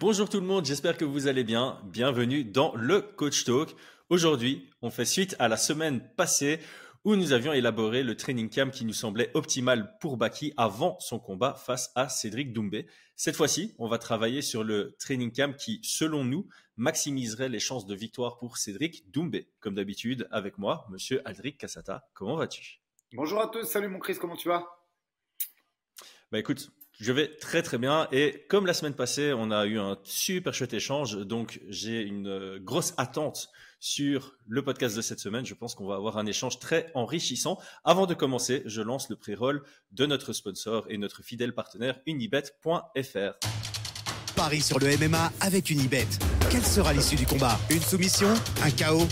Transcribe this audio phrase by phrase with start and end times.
[0.00, 1.80] Bonjour tout le monde, j'espère que vous allez bien.
[1.82, 3.74] Bienvenue dans le Coach Talk.
[4.10, 6.60] Aujourd'hui, on fait suite à la semaine passée
[7.02, 11.18] où nous avions élaboré le training camp qui nous semblait optimal pour Baki avant son
[11.18, 12.86] combat face à Cédric Doumbé.
[13.16, 16.46] Cette fois-ci, on va travailler sur le training camp qui, selon nous,
[16.76, 19.50] maximiserait les chances de victoire pour Cédric Doumbé.
[19.58, 22.08] Comme d'habitude, avec moi, monsieur Aldric Cassata.
[22.14, 22.82] Comment vas-tu?
[23.14, 24.64] Bonjour à tous, salut mon Chris, comment tu vas?
[26.30, 29.78] Bah écoute, je vais très très bien et comme la semaine passée, on a eu
[29.78, 35.20] un super chouette échange, donc j'ai une euh, grosse attente sur le podcast de cette
[35.20, 35.46] semaine.
[35.46, 37.58] Je pense qu'on va avoir un échange très enrichissant.
[37.84, 43.38] Avant de commencer, je lance le pré-roll de notre sponsor et notre fidèle partenaire unibet.fr.
[44.34, 46.06] Paris sur le MMA avec Unibet.
[46.50, 47.58] Quelle sera l'issue du combat?
[47.70, 48.34] Une soumission?
[48.62, 49.06] Un chaos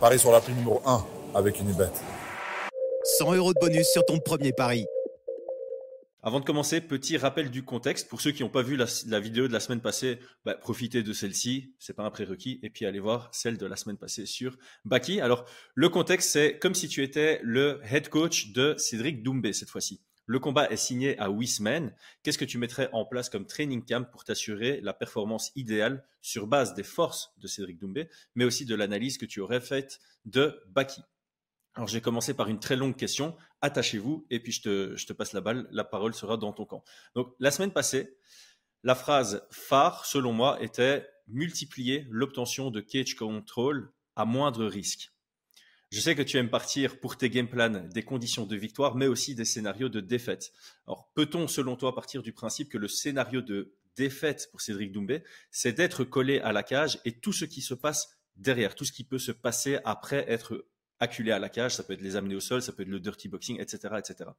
[0.00, 1.90] Paris sur la numéro 1 avec Unibet.
[3.18, 4.84] 100 euros de bonus sur ton premier pari.
[6.26, 8.08] Avant de commencer, petit rappel du contexte.
[8.08, 11.12] Pour ceux qui n'ont pas vu la, vidéo de la semaine passée, bah, profitez de
[11.12, 14.58] celle-ci, c'est pas un prérequis, et puis allez voir celle de la semaine passée sur
[14.84, 15.20] Baki.
[15.20, 15.44] Alors,
[15.76, 20.00] le contexte, c'est comme si tu étais le head coach de Cédric Doumbé cette fois-ci.
[20.26, 21.94] Le combat est signé à huit semaines.
[22.24, 26.48] Qu'est-ce que tu mettrais en place comme training camp pour t'assurer la performance idéale sur
[26.48, 30.60] base des forces de Cédric Doumbé, mais aussi de l'analyse que tu aurais faite de
[30.70, 31.02] Baki?
[31.76, 33.36] Alors, j'ai commencé par une très longue question.
[33.62, 35.68] Attachez-vous et puis je te, passe la balle.
[35.70, 36.84] La parole sera dans ton camp.
[37.14, 38.16] Donc, la semaine passée,
[38.82, 45.12] la phrase phare, selon moi, était multiplier l'obtention de cage control à moindre risque.
[45.90, 49.06] Je sais que tu aimes partir pour tes game plans des conditions de victoire, mais
[49.06, 50.52] aussi des scénarios de défaite.
[50.86, 55.22] Alors, peut-on, selon toi, partir du principe que le scénario de défaite pour Cédric Doumbé,
[55.50, 58.92] c'est d'être collé à la cage et tout ce qui se passe derrière, tout ce
[58.92, 60.66] qui peut se passer après être
[61.00, 63.00] acculé à la cage, ça peut être les amener au sol, ça peut être le
[63.00, 64.30] dirty boxing, etc., etc.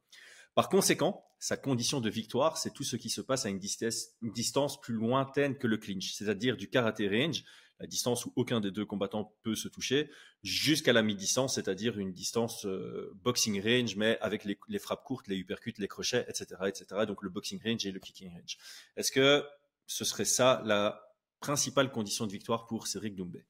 [0.54, 4.80] Par conséquent, sa condition de victoire, c'est tout ce qui se passe à une distance,
[4.80, 7.44] plus lointaine que le clinch, c'est-à-dire du karaté range,
[7.80, 10.10] la distance où aucun des deux combattants peut se toucher,
[10.42, 15.28] jusqu'à la mi-distance, c'est-à-dire une distance euh, boxing range, mais avec les, les, frappes courtes,
[15.28, 16.86] les uppercuts, les crochets, etc., etc.
[17.06, 18.58] Donc le boxing range et le kicking range.
[18.96, 19.44] Est-ce que
[19.86, 21.08] ce serait ça la
[21.38, 23.44] principale condition de victoire pour Cédric Doumbé?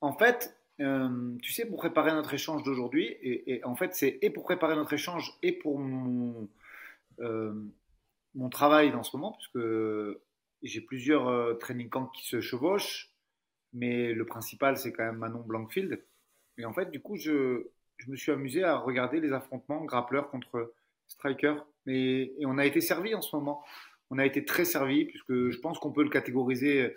[0.00, 4.30] En fait, euh, tu sais, pour préparer notre échange d'aujourd'hui, et, en fait, c'est et
[4.30, 6.48] pour préparer notre échange et pour mon,
[7.20, 7.52] euh,
[8.34, 9.66] mon travail dans ce moment, puisque
[10.62, 13.10] j'ai plusieurs euh, training camps qui se chevauchent,
[13.72, 16.02] mais le principal, c'est quand même Manon Blankfield.
[16.56, 20.30] Et en fait, du coup, je, je me suis amusé à regarder les affrontements grappleur
[20.30, 20.72] contre
[21.08, 21.56] striker.
[21.86, 23.62] Et, on a été servi en ce moment.
[24.10, 26.96] On a été très servi, puisque je pense qu'on peut le catégoriser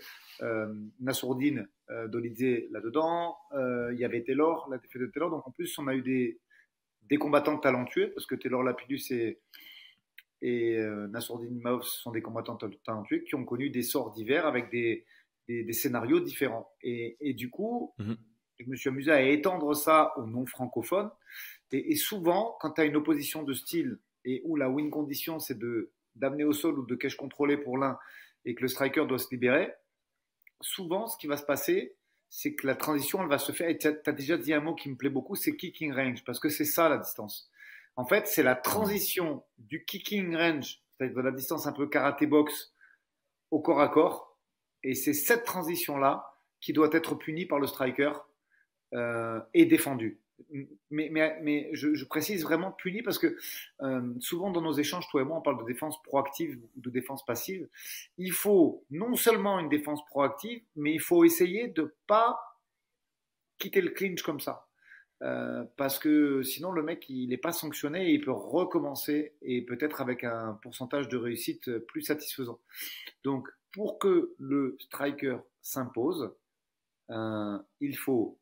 [1.00, 3.38] Nassourdine euh, Dolizé là-dedans.
[3.54, 5.30] Euh, il y avait Taylor, la défaite de Taylor.
[5.30, 6.40] Donc en plus, on a eu des,
[7.04, 9.40] des combattants talentueux, parce que Taylor Lapidus et,
[10.42, 15.06] et euh, Nassourdine sont des combattants talentueux qui ont connu des sorts divers avec des,
[15.48, 16.72] des, scénarios différents.
[16.82, 18.18] Et, et du coup, mhm.
[18.60, 21.12] je me suis amusé à étendre ça aux non-francophones.
[21.72, 25.40] Et, et, souvent, quand tu as une opposition de style et où la win condition,
[25.40, 27.98] c'est de d'amener au sol ou de cache contrôler pour l'un
[28.46, 29.74] et que le striker doit se libérer,
[30.64, 31.96] souvent, ce qui va se passer,
[32.30, 33.70] c'est que la transition, elle va se faire.
[33.70, 36.40] Et tu as, déjà dit un mot qui me plaît beaucoup, c'est kicking range, parce
[36.40, 37.52] que c'est ça la distance.
[37.96, 42.26] En fait, c'est la transition du kicking range, c'est-à-dire de la distance un peu karaté
[42.26, 42.74] box
[43.52, 44.40] au corps à corps.
[44.82, 46.26] Et c'est cette transition-là
[46.60, 48.14] qui doit être punie par le striker
[48.94, 50.23] euh, et défendue
[50.90, 53.38] mais, mais, mais je, précise vraiment puni parce que
[53.82, 56.90] euh, souvent dans nos échanges, toi et moi, on parle de défense proactive ou de
[56.90, 57.68] défense passive.
[58.18, 62.40] Il faut non seulement une défense proactive, mais il faut essayer de pas
[63.58, 64.68] quitter le clinch comme ça.
[65.22, 69.62] Euh, parce que sinon le mec il n'est pas sanctionné et il peut recommencer et
[69.62, 72.60] peut-être avec un pourcentage de réussite plus satisfaisant.
[73.24, 76.34] Donc pour que le striker s'impose,
[77.10, 78.38] euh, il faut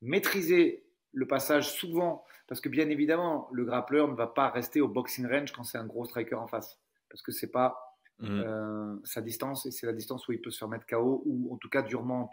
[0.00, 4.88] maîtriser le passage souvent, parce que bien évidemment, le grappleur ne va pas rester au
[4.88, 8.42] boxing range quand c'est un gros striker en face, parce que c'est pas mhm.
[8.46, 11.52] euh, sa distance et c'est la distance où il peut se faire mettre KO ou
[11.52, 12.30] en tout cas durement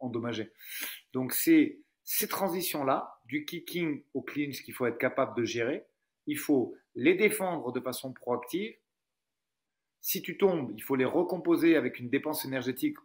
[0.00, 0.52] endommagé.
[1.12, 5.86] Donc c'est ces transitions-là, du kicking au clinch qu'il faut être capable de gérer.
[6.26, 8.74] Il faut les défendre de façon proactive.
[10.02, 12.98] Si tu tombes, il faut les recomposer avec une dépense énergétique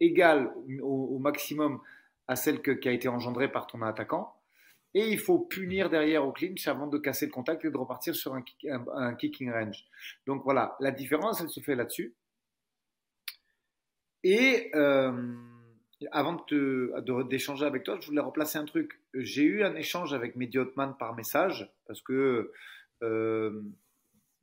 [0.00, 0.52] égale
[0.82, 1.80] au, maximum
[2.28, 4.34] à celle qui a été engendrée par ton attaquant.
[4.94, 8.14] Et il faut punir derrière au clinch avant de casser le contact et de repartir
[8.14, 9.84] sur un, kicking range.
[10.26, 12.14] Donc voilà, la différence, elle se fait là-dessus.
[14.22, 15.34] Et euh,
[16.12, 16.44] avant
[17.28, 19.00] d'échanger avec toi, je voulais replacer un truc.
[19.14, 22.52] J'ai eu un échange avec Mehdi Hotman par message parce que
[23.02, 23.62] euh,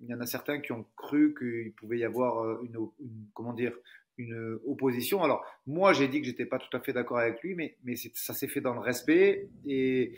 [0.01, 2.89] il y en a certains qui ont cru qu'il pouvait y avoir une,
[3.33, 3.74] comment dire,
[4.21, 5.23] une opposition.
[5.23, 8.33] Alors, moi, j'ai dit que j'étais pas tout à fait d'accord avec lui, mais, ça
[8.33, 9.50] s'est fait dans le respect.
[9.68, 10.13] Et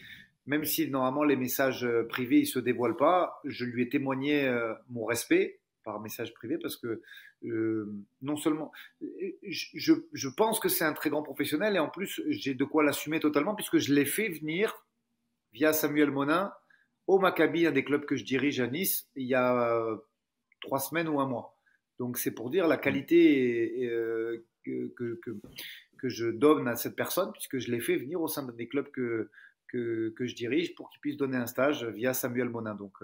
[0.45, 4.51] même si normalement les messages privés ils se dévoilent pas, je lui ai témoigné
[4.89, 7.01] mon respect par message privé parce que
[7.45, 8.71] euh, non seulement
[9.01, 12.83] je, je pense que c'est un très grand professionnel et en plus j'ai de quoi
[12.83, 14.85] l'assumer totalement puisque je l'ai fait venir
[15.51, 16.53] via Samuel Monin
[17.07, 19.97] au Maccabi, un des clubs que je dirige à Nice, il y a euh,
[20.61, 21.52] trois semaines ou un mois.
[21.99, 27.59] Donc c'est pour dire la qualité euh, que, que, je donne à cette personne puisque
[27.59, 29.29] je l'ai fait venir au sein des clubs que,
[29.69, 32.75] que, que je dirige pour qu'il puisse donner un stage via Samuel Monin.
[32.75, 32.97] Donc,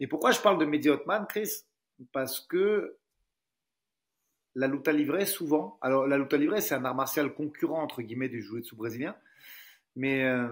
[0.00, 1.64] et pourquoi je parle de Mehdi Hotman, Chris?
[2.12, 2.96] Parce que
[4.54, 8.28] la luta livrée, souvent, alors la luta livrée, c'est un art martial concurrent, entre guillemets,
[8.28, 9.16] du jiu-jitsu brésilien,
[9.96, 10.48] mais euh,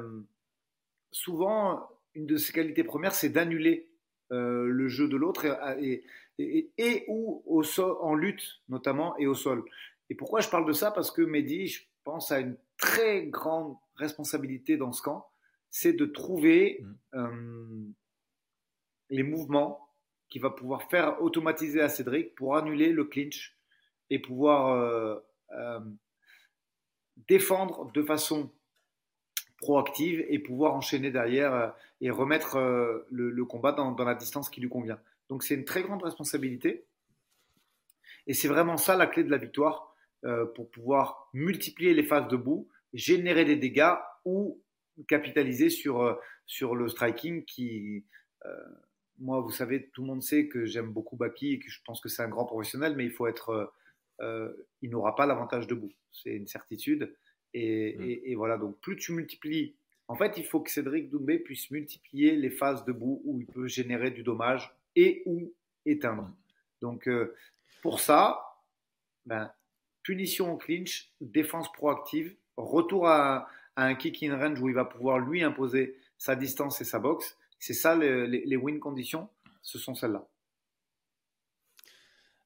[1.10, 3.88] souvent, une de ses qualités premières, c'est d'annuler
[4.32, 6.04] euh, le jeu de l'autre et, et,
[7.08, 9.64] ou au sol, en lutte notamment et au sol.
[10.10, 10.90] Et pourquoi je parle de ça?
[10.90, 15.28] Parce que Mehdi, je pense, a une très grande responsabilité dans ce camp,
[15.70, 17.18] c'est de trouver mmh.
[17.18, 17.86] euh,
[19.10, 19.88] les mouvements
[20.28, 23.56] qui va pouvoir faire automatiser à Cédric pour annuler le clinch
[24.10, 25.16] et pouvoir euh,
[25.52, 25.80] euh,
[27.28, 28.50] défendre de façon
[29.58, 32.58] proactive et pouvoir enchaîner derrière et remettre
[33.08, 35.00] le, combat dans, dans, la distance qui lui convient.
[35.28, 36.86] Donc c'est une très grande responsabilité
[38.26, 39.94] et c'est vraiment ça la clé de la victoire
[40.56, 43.94] pour pouvoir multiplier les phases debout, générer des dégâts
[44.24, 44.60] ou
[45.06, 48.04] capitaliser sur, sur le striking qui
[49.18, 52.00] moi, vous savez, tout le monde sait que j'aime beaucoup Baki et que je pense
[52.00, 53.50] que c'est un grand professionnel, mais il faut être.
[53.50, 53.66] Euh,
[54.20, 54.52] euh,
[54.82, 55.92] il n'aura pas l'avantage debout.
[56.12, 57.14] C'est une certitude.
[57.54, 57.58] Mm.
[57.58, 59.74] Et, voilà, donc plus tu multiplies.
[60.08, 63.66] En fait, il faut que Cédric Doumbé puisse multiplier les phases debout où il peut
[63.66, 65.54] générer du dommage et ou
[65.84, 66.30] éteindre.
[66.82, 67.34] Donc, euh,
[67.82, 68.40] pour ça,
[69.24, 69.52] ben,
[70.02, 73.48] punition au clinch, défense proactive, retour à,
[73.78, 77.36] un kick in range où il va pouvoir lui imposer sa distance et sa boxe
[77.58, 79.28] c'est ça, les, win conditions,
[79.62, 80.26] ce sont celles-là.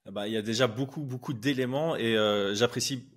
[0.07, 3.09] Ben, il y a déjà beaucoup, beaucoup d'éléments et euh, j'apprécie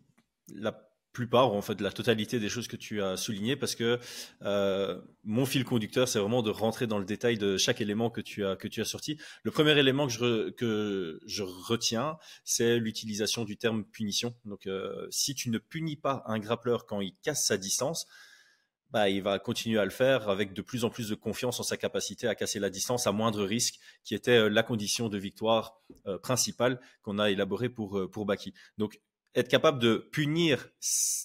[0.50, 0.72] la
[1.14, 4.00] plupart, en fait, la totalité des choses que tu as soulignées parce que
[4.42, 8.20] euh, mon fil conducteur, c'est vraiment de rentrer dans le détail de chaque élément que
[8.20, 9.18] tu as, que tu as sorti.
[9.44, 14.36] Le premier élément que je, que je retiens, c'est l'utilisation du terme punition.
[14.44, 18.08] Donc, euh, si tu ne punis pas un grappleur quand il casse sa distance,
[18.90, 21.64] bah, il va continuer à le faire avec de plus en plus de confiance en
[21.64, 25.18] sa capacité à casser la distance à moindre risque, qui était euh, la condition de
[25.18, 25.80] victoire
[26.22, 28.54] principale qu'on a élaborée pour, pour Baki.
[28.78, 29.00] Donc,
[29.36, 30.70] être capable de punir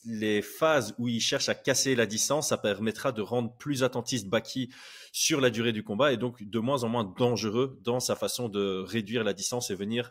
[0.06, 4.28] les phases où il cherche à casser la distance, ça permettra de rendre plus attentiste
[4.28, 4.70] Baki
[5.12, 8.48] sur la durée du combat et donc de moins en moins dangereux dans sa façon
[8.48, 10.10] de réduire la distance et venir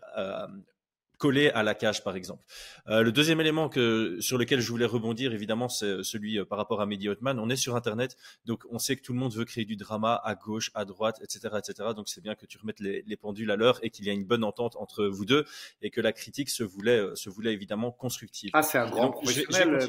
[1.18, 2.44] collé à la cage, par exemple.
[2.88, 6.58] Euh, le deuxième élément que, sur lequel je voulais rebondir, évidemment, c'est celui euh, par
[6.58, 7.40] rapport à Mehdi Hotman.
[7.40, 8.16] On est sur Internet,
[8.46, 11.20] donc on sait que tout le monde veut créer du drama à gauche, à droite,
[11.22, 11.90] etc., etc.
[11.96, 14.26] Donc c'est bien que tu remettes les, pendules à l'heure et qu'il y a une
[14.26, 15.44] bonne entente entre vous deux
[15.82, 18.52] et que la critique se voulait, euh, se voulait évidemment constructive.
[18.54, 19.80] Ah, c'est un grand professionnel.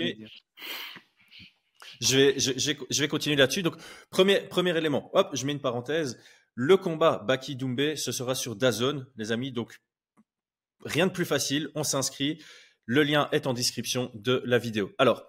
[2.01, 3.63] Je vais, je, je, je vais continuer là-dessus.
[3.63, 3.75] Donc,
[4.11, 5.11] premier, premier élément.
[5.15, 6.19] Hop, je mets une parenthèse.
[6.55, 9.53] Le combat Baki Doumbé, ce sera sur Dazone, les amis.
[9.53, 9.81] Donc,
[10.85, 12.43] Rien de plus facile, on s'inscrit.
[12.87, 14.93] Le lien est en description de la vidéo.
[14.99, 15.25] Alors,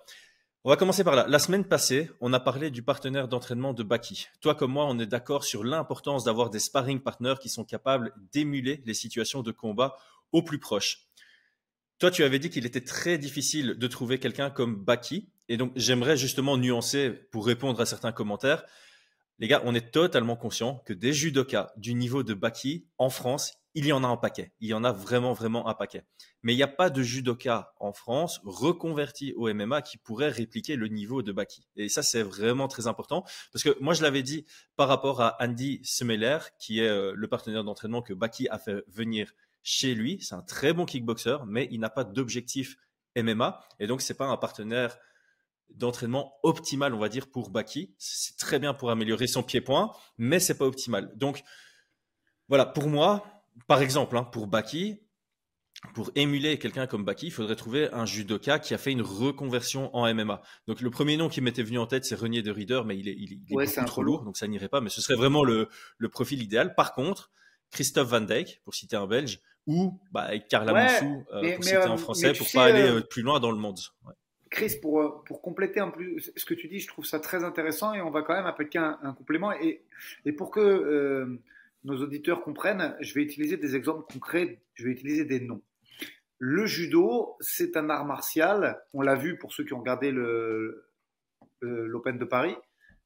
[0.66, 1.26] on va commencer par là.
[1.28, 4.28] La semaine passée, on a parlé du partenaire d'entraînement de Baki.
[4.42, 8.14] Toi comme moi, on est d'accord sur l'importance d'avoir des sparring partners qui sont capables
[8.34, 9.96] d'émuler les situations de combat
[10.32, 11.08] au plus proche.
[11.98, 15.30] Toi, tu avais dit qu'il était très difficile de trouver quelqu'un comme Baki.
[15.48, 18.64] Et donc, j'aimerais justement nuancer pour répondre à certains commentaires.
[19.40, 23.54] Les gars, on est totalement conscient que des judokas du niveau de Baki en France,
[23.74, 24.52] il y en a un paquet.
[24.60, 26.04] Il y en a vraiment, vraiment un paquet.
[26.44, 30.76] Mais il n'y a pas de judoka en France reconverti au MMA qui pourrait répliquer
[30.76, 31.70] le niveau de Baki.
[31.78, 33.24] Et ça, c'est vraiment très important.
[33.54, 37.28] Parce que moi, je l'avais dit par rapport à Andy Semeler, qui est euh, le
[37.30, 39.32] partenaire d'entraînement que Baki a fait venir
[39.64, 40.20] chez lui.
[40.22, 42.76] C'est un très bon kickboxer, mais il n'a pas d'objectif
[43.16, 43.62] MMA.
[43.80, 44.98] Et donc, c'est pas un partenaire
[45.72, 47.96] d'entraînement optimal, on va dire, pour Baki.
[47.98, 51.12] C'est très bien pour améliorer son pied-point, mais c'est pas optimal.
[51.16, 51.44] Donc,
[52.48, 55.00] voilà, pour moi, par exemple, hein, pour Baki,
[55.94, 59.96] pour émuler quelqu'un comme Baki, il faudrait trouver un judoka qui a fait une reconversion
[59.96, 60.42] en MMA.
[60.68, 63.08] Donc le premier nom qui m'était venu en tête, c'est Renier de Rieder, mais il
[63.08, 64.82] est, il, est, trop lourd, donc ça n'irait pas.
[64.82, 65.70] Mais ce serait vraiment le,
[66.12, 66.76] profil idéal.
[66.76, 67.32] Par contre,
[67.72, 71.94] Christophe Van Dijk, pour citer un Belge, ou bah, Carla Moussou, euh, pour citer un
[71.94, 73.80] euh, Français, pour pas aller euh, plus loin dans le monde.
[74.50, 77.94] Chris, pour, pour compléter un peu ce que tu dis, je trouve ça très intéressant
[77.94, 79.52] et on va quand même appliquer un, complément.
[79.54, 79.84] Et,
[80.26, 81.40] et pour que
[81.84, 85.62] nos auditeurs comprennent, je vais utiliser des exemples concrets, je vais utiliser des noms.
[86.40, 88.82] Le judo, c'est un art martial.
[88.94, 90.12] On l'a vu pour ceux qui ont regardé
[91.62, 92.56] l'Open de Paris.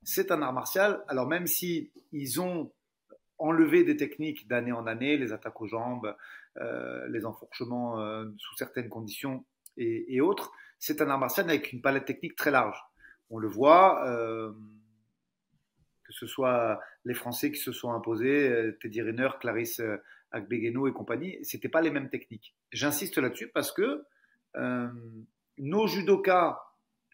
[0.04, 1.04] C'est un art martial.
[1.08, 2.72] Alors même si ils ont
[3.40, 6.16] enlevé des techniques d'année en année, les attaques aux jambes,
[6.58, 9.44] euh, les enfourchements euh, sous certaines conditions
[9.78, 12.78] et, autres, c'est un art martial avec une palette technique très large.
[13.30, 14.52] On le voit, euh,
[16.04, 19.82] que ce soit les Français qui se sont imposés, Teddy Riner, Clarisse
[20.34, 22.56] Agbegueno et compagnie, c'était pas les mêmes techniques.
[22.72, 24.04] J'insiste là-dessus parce que
[24.58, 24.90] euh,
[25.58, 26.60] nos judokas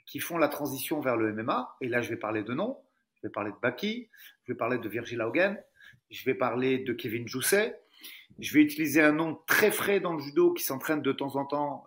[0.06, 2.80] qui font la transition vers le MMA, et là je vais parler de noms,
[3.16, 4.10] je vais parler de Baki,
[4.46, 5.62] je vais parler de Virgil Haugen,
[6.10, 7.80] je vais parler de Kevin Jousset,
[8.40, 11.46] je vais utiliser un nom très frais dans le judo qui s'entraîne de temps en
[11.46, 11.86] temps.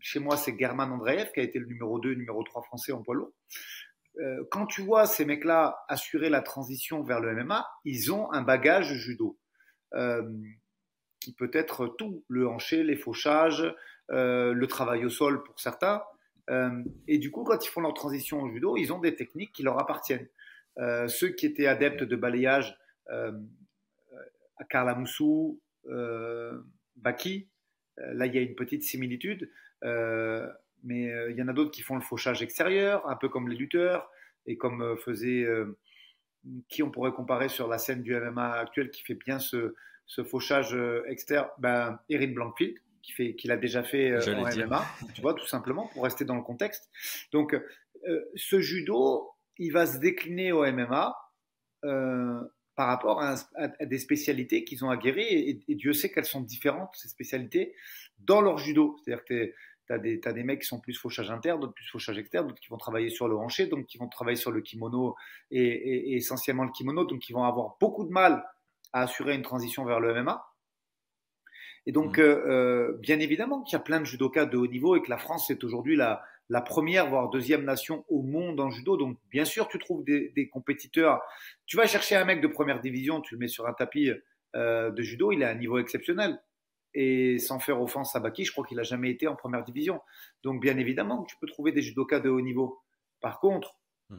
[0.00, 3.02] Chez moi, c'est German Andreev qui a été le numéro 2, numéro 3 français en
[3.02, 3.32] poids lourd.
[4.18, 8.42] Euh, quand tu vois ces mecs-là assurer la transition vers le MMA, ils ont un
[8.42, 9.38] bagage judo.
[9.94, 10.22] Euh,
[11.20, 13.74] qui peut être tout, le hanché, les fauchages,
[14.10, 16.02] euh, le travail au sol pour certains.
[17.06, 19.62] Et du coup, quand ils font leur transition au judo, ils ont des techniques qui
[19.62, 20.26] leur appartiennent.
[21.06, 22.76] Ceux qui étaient adeptes de balayage,
[23.08, 25.60] à Karla Moussou,
[26.96, 27.48] Baki,
[27.98, 29.48] là il y a une petite similitude,
[29.82, 33.56] mais il y en a d'autres qui font le fauchage extérieur, un peu comme les
[33.56, 34.10] lutteurs,
[34.46, 35.46] et comme faisait
[36.68, 39.74] qui on pourrait comparer sur la scène du MMA actuel qui fait bien ce,
[40.06, 44.42] ce fauchage euh, externe, ben, Erin Blankfield, qui fait, qu'il a déjà fait euh, en
[44.42, 44.84] MMA,
[45.14, 46.90] tu vois, tout simplement, pour rester dans le contexte.
[47.32, 51.14] Donc, euh, ce judo, il va se décliner au MMA
[51.82, 53.36] par rapport à,
[53.84, 57.74] des spécialités qu'ils ont aguerries, et, et, Dieu sait qu'elles sont différentes, ces spécialités,
[58.20, 58.96] dans leur judo.
[58.98, 59.52] C'est-à-dire que
[59.86, 62.60] tu as des, des mecs qui sont plus fauchage interne, d'autres plus fauchage externe, d'autres
[62.60, 65.16] qui vont travailler sur le hanché, donc qui vont travailler sur le kimono
[65.50, 68.44] et, et, essentiellement le kimono, donc qui vont avoir beaucoup de mal
[68.92, 70.44] à assurer une transition vers le MMA.
[71.86, 72.22] Et donc, mmh.
[72.22, 75.10] euh, euh, bien évidemment qu'il y a plein de judokas de haut niveau et que
[75.10, 78.96] la France est aujourd'hui la, la première, voire deuxième nation au monde en judo.
[78.96, 81.20] Donc, bien sûr, tu trouves des, des compétiteurs.
[81.66, 84.10] Tu vas chercher un mec de première division, tu le mets sur un tapis
[84.56, 86.38] euh, de judo, il a un niveau exceptionnel.
[86.94, 90.00] Et sans faire offense à Baki, je crois qu'il n'a jamais été en première division.
[90.42, 92.80] Donc, bien évidemment, tu peux trouver des judokas de haut niveau.
[93.20, 93.76] Par contre,
[94.08, 94.16] mmh.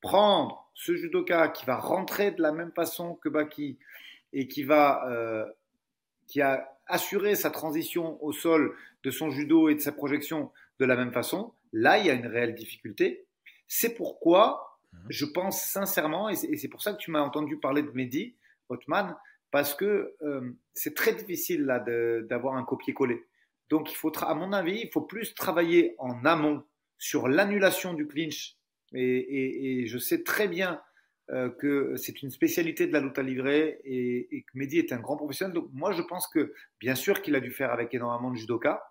[0.00, 3.78] prendre ce judoka qui va rentrer de la même façon que Baki,
[4.32, 5.46] et qui va, euh,
[6.26, 10.84] qui a assuré sa transition au sol de son judo et de sa projection de
[10.84, 13.24] la même façon, là, il y a une réelle difficulté.
[13.66, 15.00] C'est pourquoi mhm.
[15.08, 18.34] je pense sincèrement, et c'est pour ça que tu m'as entendu parler de Mehdi
[18.68, 19.16] Hotman,
[19.56, 23.24] parce que euh, c'est très difficile là d'avoir un copier-coller.
[23.70, 26.62] Donc, il faut, à mon avis, il faut plus travailler en amont
[26.98, 28.58] sur l'annulation du clinch.
[28.92, 30.82] Et, je sais très bien
[31.30, 35.00] euh, que c'est une spécialité de la lutte à livrer et, que Mehdi est un
[35.00, 35.54] grand professionnel.
[35.54, 38.82] Donc moi, je pense que bien sûr qu'il a dû faire avec énormément de judoka.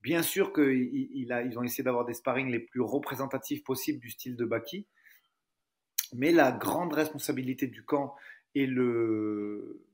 [0.00, 4.46] Bien sûr qu'ils ont essayé d'avoir des sparring les plus représentatifs possibles du style de
[4.46, 4.86] Baki.
[6.14, 8.16] Mais la grande responsabilité du camp
[8.54, 9.84] et le,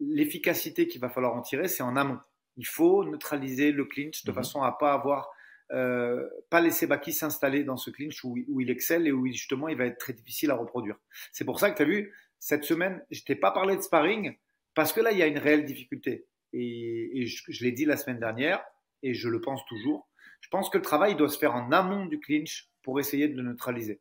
[0.00, 2.18] l'efficacité qu'il va falloir en tirer, c'est en amont.
[2.56, 4.36] Il faut neutraliser le clinch de mhm.
[4.36, 5.30] façon à pas avoir
[5.72, 9.76] euh, pas laisser Baki s'installer dans ce clinch où, il excelle et où justement il
[9.76, 10.96] va être très difficile à reproduire.
[11.32, 14.36] C'est pour ça que tu as vu, cette semaine, je t'ai pas parlé de sparring
[14.74, 16.26] parce que là, il y a une réelle difficulté.
[16.52, 18.62] Et, je, l'ai dit la semaine dernière
[19.02, 20.08] et je le pense toujours.
[20.40, 23.36] Je pense que le travail doit se faire en amont du clinch pour essayer de
[23.36, 24.00] le neutraliser.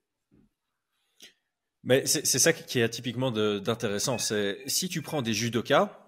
[1.83, 4.17] Mais c'est ça qui est atypiquement d'intéressant.
[4.17, 5.99] C'est si tu prends des judokas,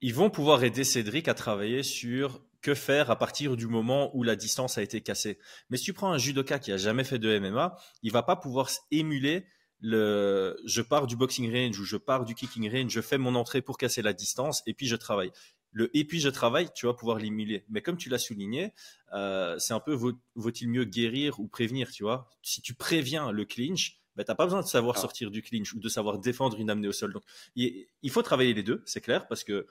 [0.00, 4.22] ils vont pouvoir aider Cédric à travailler sur que faire à partir du moment où
[4.22, 5.38] la distance a été cassée.
[5.70, 8.36] Mais si tu prends un judoka qui a jamais fait de MMA, il va pas
[8.36, 9.46] pouvoir émuler
[9.80, 13.34] le je pars du boxing range ou je pars du kicking range, je fais mon
[13.34, 15.30] entrée pour casser la distance et puis je travaille.
[15.72, 17.64] Le et puis je travaille, tu vas pouvoir l'émuler.
[17.68, 18.72] Mais comme tu l'as souligné,
[19.12, 19.98] euh, c'est un peu
[20.34, 22.30] vaut-il mieux guérir ou prévenir, tu vois?
[22.42, 25.00] Si tu préviens le clinch, ben, tu n'as pas besoin de savoir ah.
[25.00, 27.12] sortir du clinch ou de savoir défendre une amenée au sol.
[27.12, 27.22] Donc,
[27.56, 29.66] il faut travailler les deux, c'est clair, parce que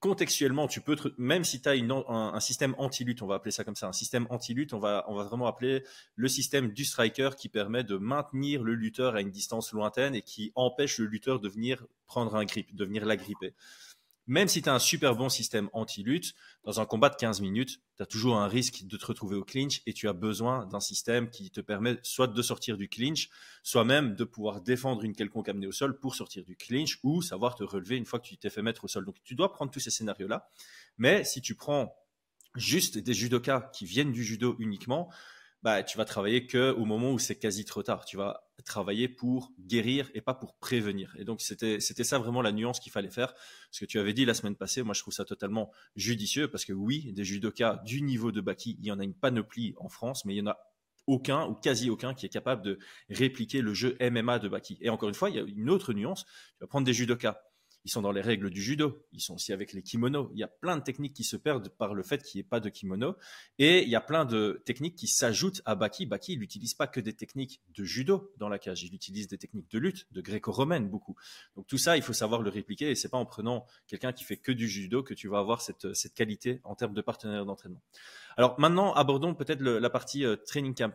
[0.00, 3.74] contextuellement, tu peux, même si tu as un, système anti-lutte, on va appeler ça comme
[3.74, 5.82] ça, un système anti-lutte, on va, on va vraiment appeler
[6.14, 10.22] le système du striker qui permet de maintenir le lutteur à une distance lointaine et
[10.22, 13.54] qui empêche le lutteur de venir prendre un grip, de venir l'agripper
[14.28, 17.80] même si tu as un super bon système anti-lutte, dans un combat de 15 minutes,
[17.96, 20.80] tu as toujours un risque de te retrouver au clinch et tu as besoin d'un
[20.80, 23.30] système qui te permet soit de sortir du clinch,
[23.62, 27.22] soit même de pouvoir défendre une quelconque amenée au sol pour sortir du clinch ou
[27.22, 29.06] savoir te relever une fois que tu t'es fait mettre au sol.
[29.06, 30.50] Donc tu dois prendre tous ces scénarios-là.
[30.98, 31.96] Mais si tu prends
[32.54, 35.10] juste des judokas qui viennent du judo uniquement,
[35.62, 38.04] bah, tu vas travailler que au moment où c'est quasi trop tard.
[38.04, 41.14] Tu vas travailler pour guérir et pas pour prévenir.
[41.18, 43.34] Et donc, c'était, ça vraiment la nuance qu'il fallait faire.
[43.70, 46.64] Ce que tu avais dit la semaine passée, moi, je trouve ça totalement judicieux parce
[46.64, 49.88] que oui, des judokas du niveau de Baki, il y en a une panoplie en
[49.88, 50.58] France, mais il y en a
[51.06, 54.78] aucun ou quasi aucun qui est capable de répliquer le jeu MMA de Baki.
[54.80, 56.24] Et encore une fois, il y a une autre nuance.
[56.24, 57.40] Tu vas prendre des judokas
[57.84, 60.30] ils sont dans les règles du judo, ils sont aussi avec les kimonos.
[60.34, 62.48] Il y a plein de techniques qui se perdent par le fait qu'il n'y ait
[62.48, 63.16] pas de kimono.
[63.58, 66.06] Et il y a plein de techniques qui s'ajoutent à Baki.
[66.06, 69.38] Baki, il n'utilise pas que des techniques de judo dans la cage, il utilise des
[69.38, 71.16] techniques de lutte, de gréco-romaine beaucoup.
[71.56, 74.24] Donc tout ça, il faut savoir le répliquer et c'est pas en prenant quelqu'un qui
[74.24, 77.46] fait que du judo que tu vas avoir cette, cette qualité en termes de partenaire
[77.46, 77.82] d'entraînement.
[78.36, 80.94] Alors maintenant, abordons peut-être la partie euh, training camp.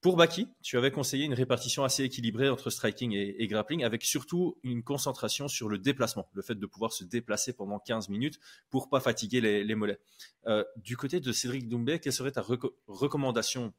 [0.00, 4.56] Pour Baki, tu avais conseillé une répartition assez équilibrée entre striking et, grappling, avec surtout
[4.62, 8.40] une concentration sur le déplacement, le fait de pouvoir se déplacer pendant 15 minutes
[8.70, 10.00] pour pas fatiguer les, mollets.
[10.46, 12.42] Euh, du côté de Cédric Doumbé, quelle serait ta
[12.88, 13.74] recommandation?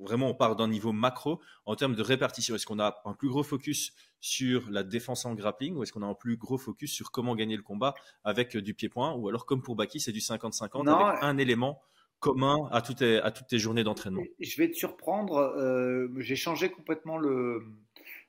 [0.00, 2.54] Vraiment, on part d'un niveau macro en termes de répartition.
[2.54, 6.02] Est-ce qu'on a un plus gros focus sur la défense en grappling ou est-ce qu'on
[6.02, 9.44] a un plus gros focus sur comment gagner le combat avec du pied-point Ou alors,
[9.44, 11.82] comme pour Baki, c'est du 50-50 avec un élément
[12.20, 12.98] commun à toutes
[13.48, 15.36] tes, journées d'entraînement Je vais te surprendre.
[15.36, 17.18] Euh, j'ai changé complètement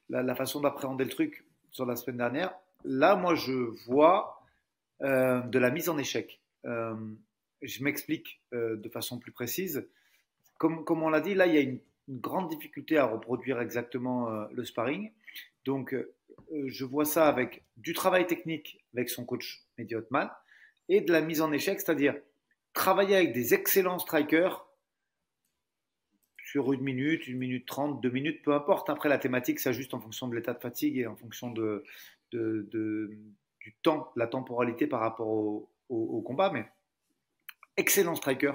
[0.10, 2.54] la, façon d'appréhender le truc sur la semaine dernière.
[2.84, 3.54] Là, moi, je
[3.88, 4.42] vois
[5.02, 6.40] euh, de la mise en échec.
[6.66, 6.96] Euh,
[7.62, 9.88] je m'explique de façon plus précise.
[10.58, 11.80] Comme, on l'a dit, là, il y a une,
[12.10, 15.12] grande difficulté à reproduire exactement le sparring.
[15.66, 15.94] Donc,
[16.54, 19.94] je vois ça avec du travail technique avec son coach Mehdi
[20.88, 22.16] et de la mise en échec, c'est-à-dire
[22.78, 24.66] travailler avec des excellents strikers
[26.46, 28.90] sur une minute, une minute trente, deux minutes, peu importe.
[28.90, 31.84] Après, la thématique s'ajuste en fonction de l'état de fatigue et en fonction de,
[32.32, 36.52] du temps, la temporalité par rapport au, combat.
[36.52, 36.66] Mais
[37.76, 38.54] excellent striker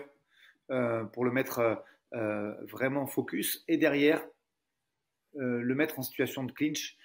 [0.70, 4.24] euh, pour le mettre euh, vraiment focus et derrière
[5.36, 6.96] euh, le mettre en situation de clinch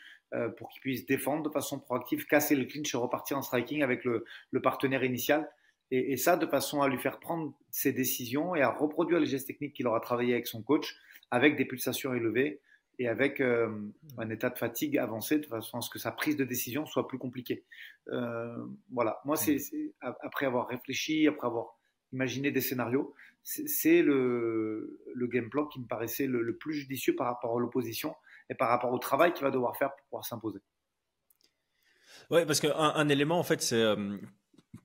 [0.57, 4.03] pour qu'il puisse défendre de façon proactive, casser le clinch et repartir en striking avec
[4.03, 4.25] le
[4.61, 5.49] partenaire initial.
[5.89, 9.47] Et, ça, de façon à lui faire prendre ses décisions et à reproduire les gestes
[9.47, 10.97] techniques qu'il aura travaillé avec son coach,
[11.31, 12.59] avec des pulsations élevées
[12.99, 13.69] et avec euh,
[14.17, 17.07] un état de fatigue avancé, de façon à ce que sa prise de décision soit
[17.07, 17.63] plus compliquée.
[18.09, 18.57] Euh,
[18.91, 19.59] voilà, moi, c'est
[20.01, 21.77] après avoir réfléchi, après avoir
[22.11, 27.27] imaginé des scénarios, c'est le, le, game plan qui me paraissait le, plus judicieux par
[27.27, 28.13] rapport à l'opposition
[28.49, 30.59] et par rapport au travail qu'il va devoir faire pour pouvoir s'imposer.
[32.29, 34.17] Oui, parce qu'un un élément, en fait, c'est euh,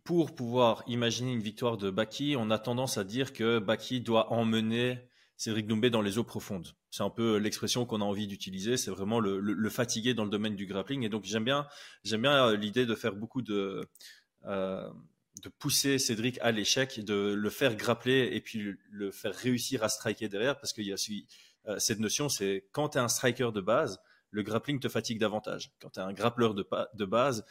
[0.04, 4.32] pour pouvoir imaginer une victoire de Baki, on a tendance à dire que Baki doit
[4.32, 4.98] emmener
[5.36, 6.68] Cédric Doumbé dans les eaux profondes.
[6.90, 8.76] C'est un peu l'expression qu'on a envie d'utiliser.
[8.76, 11.02] C'est vraiment le, fatiguer dans le domaine du grappling.
[11.04, 11.66] Et donc j'aime bien,
[12.04, 13.88] j'aime bien euh, l'idée de faire beaucoup de,
[14.44, 14.88] euh,
[15.42, 19.88] de pousser Cédric à l'échec, de le faire grappler et puis le faire réussir à
[19.88, 20.96] striker derrière, parce qu'il y a
[21.66, 25.18] euh, cette notion, c'est quand tu es un striker de base, le grappling te fatigue
[25.18, 25.72] davantage.
[25.80, 27.44] Quand tu es un grappleur de base,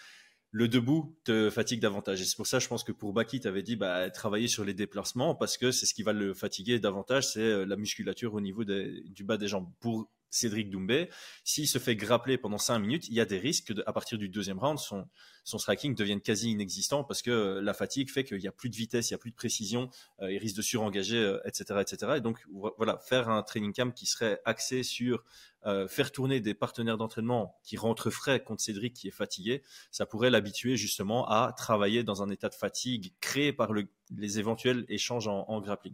[0.51, 2.21] le debout te fatigue davantage.
[2.21, 4.73] Et c'est pour ça, je pense que pour Baki, tu dit bah, travailler sur les
[4.73, 8.41] déplacements parce que c'est ce qui va le fatiguer davantage, c'est euh, la musculature au
[8.41, 9.69] niveau du bas des jambes.
[9.79, 11.09] Pour Cédric Doumbé,
[11.43, 14.29] s'il se fait grappler pendant 5 minutes, il y a des risques à partir du
[14.29, 18.47] deuxième round, son, striking devienne quasi inexistant parce que euh, la fatigue fait qu'il n'y
[18.47, 19.89] a plus de vitesse, il n'y a plus de précision,
[20.21, 22.13] euh, il risque de surengager, etc., etc.
[22.17, 22.39] Et donc,
[22.77, 25.23] voilà, faire un training camp qui serait axé sur
[25.67, 30.07] euh, faire tourner des partenaires d'entraînement qui rentrent frais contre Cédric qui est fatigué, ça
[30.07, 35.27] pourrait l'habituer justement à travailler dans un état de fatigue créé par les éventuels échanges
[35.27, 35.93] en, grappling.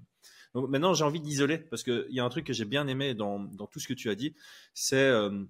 [0.54, 3.48] Maintenant, j'ai envie d'isoler parce qu'il y a un truc que j'ai bien aimé dans,
[3.72, 4.36] tout ce que tu as dit,
[4.74, 5.44] c'est euh,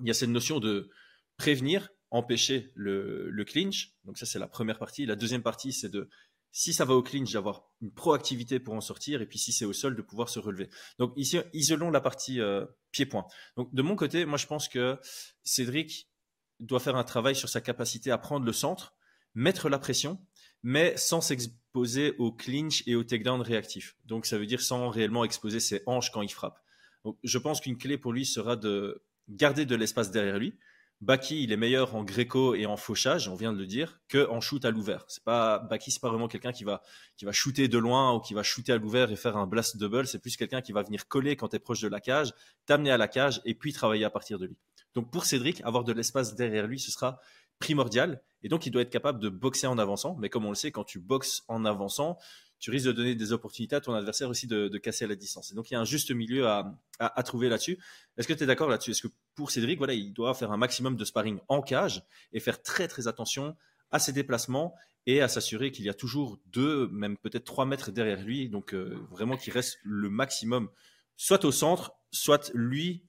[0.00, 0.90] il y a cette notion de
[1.36, 3.94] prévenir, empêcher le, le clinch.
[4.04, 5.06] Donc ça, c'est la première partie.
[5.06, 6.08] La deuxième partie, c'est de
[6.52, 9.64] si ça va au clinch, d'avoir une proactivité pour en sortir, et puis si c'est
[9.64, 10.68] au sol, de pouvoir se relever.
[10.98, 13.26] Donc ici, isolons la partie euh, pied-point.
[13.56, 14.98] Donc de mon côté, moi je pense que
[15.44, 16.10] Cédric
[16.58, 18.94] doit faire un travail sur sa capacité à prendre le centre,
[19.34, 20.18] mettre la pression,
[20.62, 23.96] mais sans s'exposer au clinch et au takedown réactif.
[24.04, 26.58] Donc ça veut dire sans réellement exposer ses hanches quand il frappe.
[27.04, 30.54] Donc je pense qu'une clé pour lui sera de garder de l'espace derrière lui,
[31.00, 34.28] Baki, il est meilleur en gréco et en fauchage, on vient de le dire, que
[34.28, 35.06] en shoot à l'ouvert.
[35.08, 36.82] C'est pas Baki, c'est pas vraiment quelqu'un qui va
[37.16, 39.78] qui va shooter de loin ou qui va shooter à l'ouvert et faire un blast
[39.78, 40.06] double.
[40.06, 42.34] C'est plus quelqu'un qui va venir coller quand tu es proche de la cage,
[42.66, 44.58] t'amener à la cage et puis travailler à partir de lui.
[44.94, 47.18] Donc pour Cédric, avoir de l'espace derrière lui, ce sera
[47.60, 48.20] primordial.
[48.42, 50.16] Et donc il doit être capable de boxer en avançant.
[50.18, 52.18] Mais comme on le sait, quand tu boxes en avançant,
[52.60, 55.50] tu risques de donner des opportunités à ton adversaire aussi de, casser la distance.
[55.50, 57.78] Et donc, il y a un juste milieu à, trouver là-dessus.
[58.18, 58.90] Est-ce que tu es d'accord là-dessus?
[58.90, 62.40] Est-ce que pour Cédric, voilà, il doit faire un maximum de sparring en cage et
[62.40, 63.56] faire très, très attention
[63.90, 64.74] à ses déplacements
[65.06, 68.50] et à s'assurer qu'il y a toujours deux, même peut-être trois mètres derrière lui.
[68.50, 70.68] Donc, euh, vraiment qu'il reste le maximum
[71.16, 73.06] soit au centre, soit lui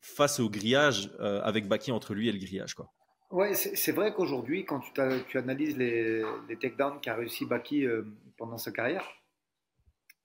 [0.00, 2.74] face au grillage euh, avec Baki entre lui et le grillage.
[2.74, 2.92] Quoi.
[3.30, 4.92] Ouais, c'est vrai qu'aujourd'hui, quand tu,
[5.28, 8.02] tu, analyses les, les takedowns qu'a réussi Baki euh,
[8.36, 9.08] pendant sa carrière,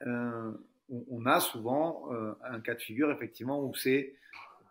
[0.07, 0.51] euh,
[0.89, 2.09] on, a souvent
[2.43, 4.15] un cas de figure effectivement où c'est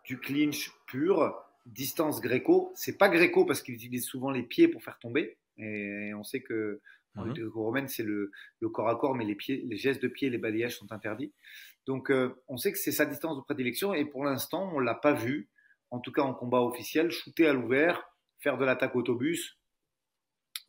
[0.03, 1.33] du clinch pur,
[1.65, 2.71] distance gréco.
[2.75, 5.37] C'est pas gréco parce qu'il utilise souvent les pieds pour faire tomber.
[5.57, 6.81] Et on sait que
[7.17, 7.47] en mmh.
[7.53, 10.37] romaine c'est le, le, corps à corps, mais les, pieds, les gestes de pied, les
[10.37, 11.33] balayages sont interdits.
[11.85, 14.95] Donc, euh, on sait que c'est sa distance de prédilection et pour l'instant, on l'a
[14.95, 15.49] pas vu,
[15.91, 18.03] en tout cas en combat officiel, shooter à l'ouvert,
[18.45, 19.57] faire de l'attaque autobus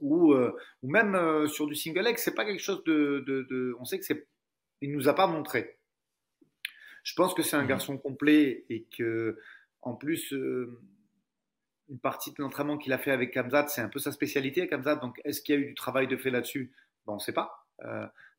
[0.00, 2.16] ou, euh, ou même euh, sur du single leg.
[2.16, 4.26] C'est pas quelque chose de, de, de, on sait que c'est,
[4.80, 5.78] il nous a pas montré.
[7.04, 7.68] Je pense que c'est un mmh.
[7.68, 9.38] garçon complet et que,
[9.82, 14.10] en plus, une partie de l'entraînement qu'il a fait avec Kamzat, c'est un peu sa
[14.10, 14.96] spécialité, Kamzat.
[14.96, 16.72] Donc, est-ce qu'il y a eu du travail de fait là-dessus?
[17.04, 17.68] Bon, On ne sait pas.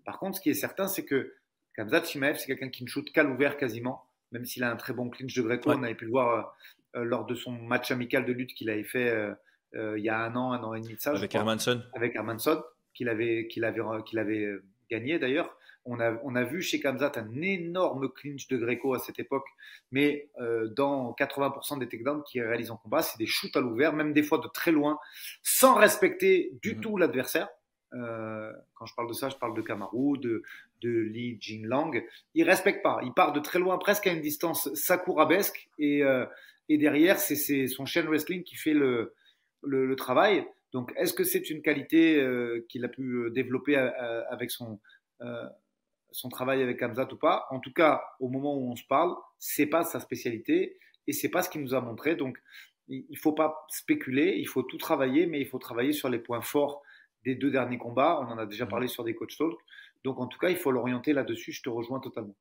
[0.04, 1.36] par contre, ce qui est certain, c'est que
[1.76, 4.94] Kamzat Chimaev, c'est quelqu'un qui ne shoot qu'à l'ouvert quasiment, même s'il a un très
[4.94, 5.72] bon clinch de Greco.
[5.72, 6.56] On avait pu le voir
[6.96, 9.34] euh, lors de son match amical de lutte qu'il avait fait euh,
[9.76, 11.12] euh, il y a un an, un an et demi de ça.
[11.12, 11.84] Avec Hermanson.
[11.94, 12.63] Avec Hermanson,
[12.94, 14.50] qu'il avait, qu'il avait, qu'il avait
[14.90, 15.56] gagné d'ailleurs.
[15.90, 19.46] On a, on a, vu chez Kamzat un énorme clinch de Greco à cette époque,
[19.92, 20.30] mais
[20.76, 24.24] dans 80% des takedowns qu'il réalise en combat, c'est des shoots à l'ouvert, même des
[24.24, 25.00] fois de très loin,
[25.44, 26.82] sans respecter du mhm.
[26.82, 27.48] tout l'adversaire.
[27.93, 30.43] Euh, quand je parle de ça, je parle de Kamaru, de,
[30.82, 32.04] de Li Jinlang.
[32.34, 33.00] Il respecte pas.
[33.04, 35.69] Il part de très loin, presque à une distance sakurabesque.
[35.80, 36.26] Et, euh,
[36.69, 39.13] et derrière, c'est son chain wrestling qui fait le,
[39.63, 40.45] le, travail.
[40.73, 44.80] Donc, est-ce que c'est une qualité euh, qu'il a pu développer avec son,
[46.12, 47.47] son travail avec Hamzat ou pas?
[47.52, 51.30] En tout cas, au moment où on se parle, c'est pas sa spécialité et c'est
[51.30, 52.15] pas ce qu'il nous a montré.
[52.15, 52.38] Donc,
[52.89, 56.41] il faut pas spéculer, il faut tout travailler, mais il faut travailler sur les points
[56.41, 56.84] forts
[57.23, 58.19] des deux derniers combats.
[58.21, 58.69] On en a déjà mmh.
[58.69, 59.58] parlé sur des coach talk.
[60.03, 61.51] Donc en tout cas, il faut l'orienter là-dessus.
[61.51, 62.36] Je te rejoins totalement.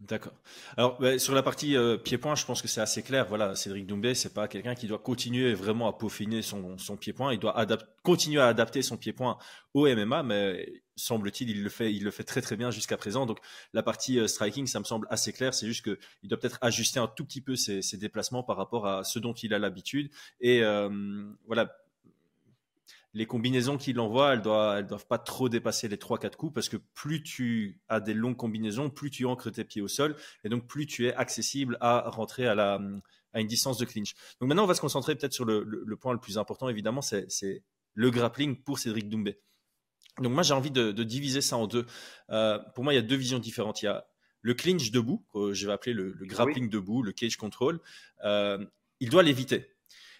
[0.00, 0.32] D'accord.
[0.78, 3.26] Alors bah, sur la partie euh, pied-point, je pense que c'est assez clair.
[3.28, 7.34] Voilà, Cédric Doumbé, c'est pas quelqu'un qui doit continuer vraiment à peaufiner son, son pied-point.
[7.34, 7.54] Il doit
[8.02, 9.36] continuer à adapter son pied-point
[9.74, 13.26] au MMA, mais semble-t-il, il le fait, il le fait très très bien jusqu'à présent.
[13.26, 13.40] Donc
[13.74, 15.52] la partie euh, striking, ça me semble assez clair.
[15.52, 18.56] C'est juste que il doit peut-être ajuster un tout petit peu ses, ses, déplacements par
[18.56, 20.10] rapport à ce dont il a l'habitude.
[20.40, 20.88] Et euh,
[21.46, 21.76] voilà,
[23.12, 26.68] les combinaisons qu'il envoie, elles doivent, elles doivent pas trop dépasser les 3-4 coups parce
[26.68, 30.48] que plus tu as des longues combinaisons, plus tu ancres tes pieds au sol et
[30.48, 32.80] donc plus tu es accessible à rentrer à, la,
[33.32, 34.14] à une distance de clinch.
[34.40, 37.02] Donc maintenant, on va se concentrer peut-être sur le, le, point le plus important, évidemment,
[37.02, 37.62] c'est
[37.94, 39.40] le grappling pour Cédric Doumbé.
[40.18, 41.86] Donc moi, j'ai envie de, de, diviser ça en deux.
[42.30, 43.82] Euh, pour moi, il y a deux visions différentes.
[43.82, 44.06] Il y a
[44.42, 47.80] le clinch debout, que je vais appeler le, le grappling debout, le cage control.
[48.24, 48.64] Euh,
[49.00, 49.66] il doit l'éviter.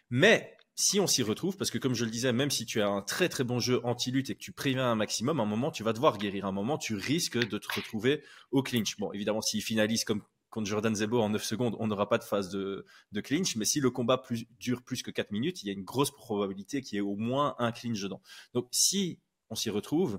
[0.08, 2.88] Mais si on s'y retrouve, parce que comme je le disais, même si tu as
[2.88, 5.70] un très très bon jeu anti-lutte et que tu préviens un maximum, à un moment
[5.70, 6.46] tu vas devoir guérir.
[6.46, 8.96] À un moment tu risques de te retrouver au clinch.
[8.98, 12.24] Bon, évidemment, s'il finalise comme contre Jordan Zebo en 9 secondes, on n'aura pas de
[12.24, 12.86] phase de,
[13.22, 13.56] clinch.
[13.56, 14.22] Mais si le combat
[14.58, 17.14] dure plus que 4 minutes, il y a une grosse probabilité qu'il y ait au
[17.14, 18.22] moins un clinch dedans.
[18.54, 20.18] Donc si on s'y retrouve,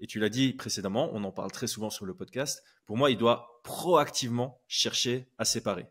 [0.00, 3.10] et tu l'as dit précédemment, on en parle très souvent sur le podcast, pour moi,
[3.10, 5.86] il doit proactivement chercher à séparer.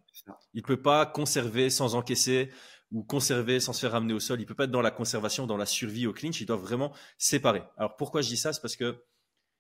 [0.54, 2.50] Il ne peut pas conserver sans encaisser
[2.92, 4.40] ou conserver sans se faire ramener au sol.
[4.40, 6.40] Il peut pas être dans la conservation, dans la survie au clinch.
[6.42, 7.64] Il doit vraiment séparer.
[7.78, 8.54] Alors pourquoi je dis ça?
[8.54, 9.04] C'est parce que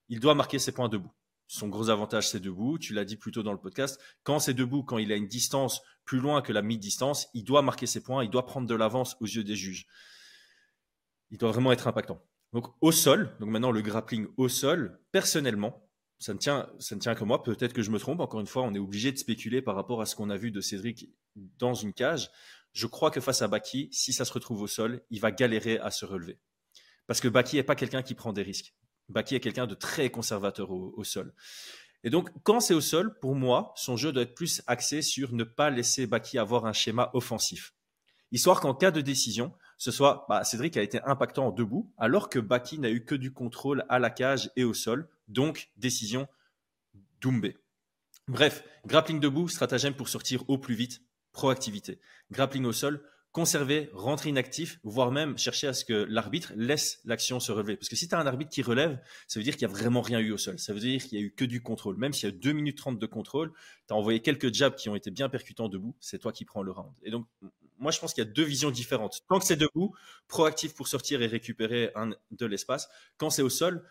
[0.09, 1.11] il doit marquer ses points debout.
[1.47, 2.77] Son gros avantage, c'est debout.
[2.77, 3.99] Tu l'as dit plus tôt dans le podcast.
[4.23, 7.61] Quand c'est debout, quand il a une distance plus loin que la mi-distance, il doit
[7.61, 8.23] marquer ses points.
[8.23, 9.87] Il doit prendre de l'avance aux yeux des juges.
[11.31, 12.21] Il doit vraiment être impactant.
[12.53, 15.87] Donc au sol, donc maintenant le grappling au sol, personnellement,
[16.27, 17.43] ne ça ne tient que moi.
[17.43, 18.19] Peut-être que je me trompe.
[18.19, 20.51] Encore une fois, on est obligé de spéculer par rapport à ce qu'on a vu
[20.51, 22.29] de Cédric dans une cage.
[22.77, 25.79] Je crois que face à Baki, si ça se retrouve au sol, il va galérer
[25.79, 26.37] à se relever.
[27.07, 28.75] Parce que Baki n'est pas quelqu'un qui prend des risques.
[29.09, 31.33] Baki est quelqu'un de très conservateur au, sol.
[32.03, 35.33] Et donc, quand c'est au sol, pour moi, son jeu doit être plus axé sur
[35.33, 37.73] ne pas laisser Baki avoir un schéma offensif.
[38.31, 42.37] Histoire qu'en cas de décision, ce soit bah, Cédric a été impactant debout, alors que
[42.37, 45.09] Baki n'a eu que du contrôle à la cage et au sol.
[45.27, 46.27] Donc, décision
[47.21, 47.57] Doumbé.
[48.27, 51.99] Bref, grappling debout, stratagème pour sortir au plus vite, proactivité.
[52.31, 53.03] Grappling au sol,
[53.37, 57.77] conserver, rentrer inactif, voire même chercher à ce que l'arbitre laisse l'action se relever.
[57.77, 59.77] Parce que si tu as un arbitre qui relève, ça veut dire qu'il n'y a
[59.77, 60.57] vraiment rien eu au sol.
[60.57, 61.97] Ça veut dire qu'il n'y a eu que du contrôle.
[61.97, 63.53] Même s'il y a 2 minutes 30 de contrôle,
[63.87, 66.63] tu as envoyé quelques jabs qui ont été bien percutants debout, c'est toi qui prends
[66.63, 66.91] le round.
[67.03, 67.27] Et donc,
[67.77, 69.21] moi, je pense qu'il y a deux visions différentes.
[69.27, 69.93] Quand c'est debout,
[70.27, 72.89] proactif pour sortir et récupérer un, de l'espace.
[73.17, 73.87] Quand c'est au sol,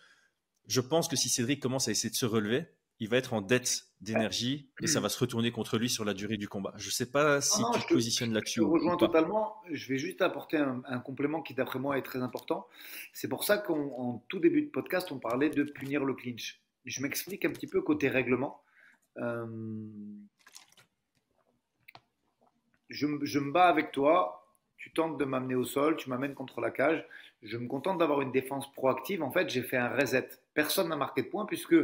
[0.67, 2.67] je pense que si Cédric commence à essayer de se relever,
[3.01, 6.15] il va être en dette d'énergie et ça va se retourner contre lui sur la
[6.15, 6.73] durée du combat.
[6.77, 8.61] Je ne sais pas si tu te positionnes là-dessus.
[8.61, 9.57] Je te rejoins totalement.
[9.71, 12.67] Je vais juste apporter un, complément qui, d'après moi, est très important.
[13.13, 16.61] C'est pour ça qu'en tout début de podcast, on parlait de punir le clinch.
[16.85, 18.63] je m'explique un petit peu côté règlement.
[19.19, 19.47] Euh,
[22.89, 26.61] je, je, me bats avec toi, tu tentes de m'amener au sol, tu m'amènes contre
[26.61, 27.05] la cage.
[27.43, 29.23] Je me contente d'avoir une défense proactive.
[29.23, 30.29] En fait, j'ai fait un reset.
[30.55, 31.77] Personne n'a marqué de point puisque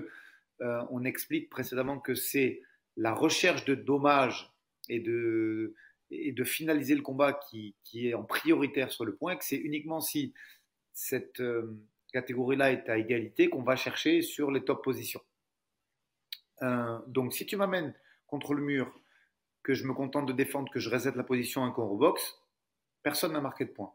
[0.62, 2.62] euh, on explique précédemment que c'est
[2.96, 4.52] la recherche de dommages
[4.88, 5.74] et de,
[6.10, 9.56] et de finaliser le combat qui, qui, est en prioritaire sur le point, que c'est
[9.56, 10.34] uniquement si
[10.92, 11.78] cette euh,
[12.12, 15.22] catégorie-là est à égalité qu'on va chercher sur les top positions.
[16.62, 17.94] Euh, donc si tu m'amènes
[18.26, 19.00] contre le mur,
[19.62, 22.40] que je me contente de défendre, que je reset la position un combo box,
[23.02, 23.92] personne n'a marqué de point.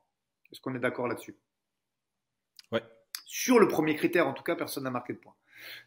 [0.51, 1.35] Est-ce qu'on est, d'accord là-dessus?
[2.71, 2.83] Ouais.
[3.25, 5.35] Sur le premier critère, en tout cas, personne n'a marqué de point.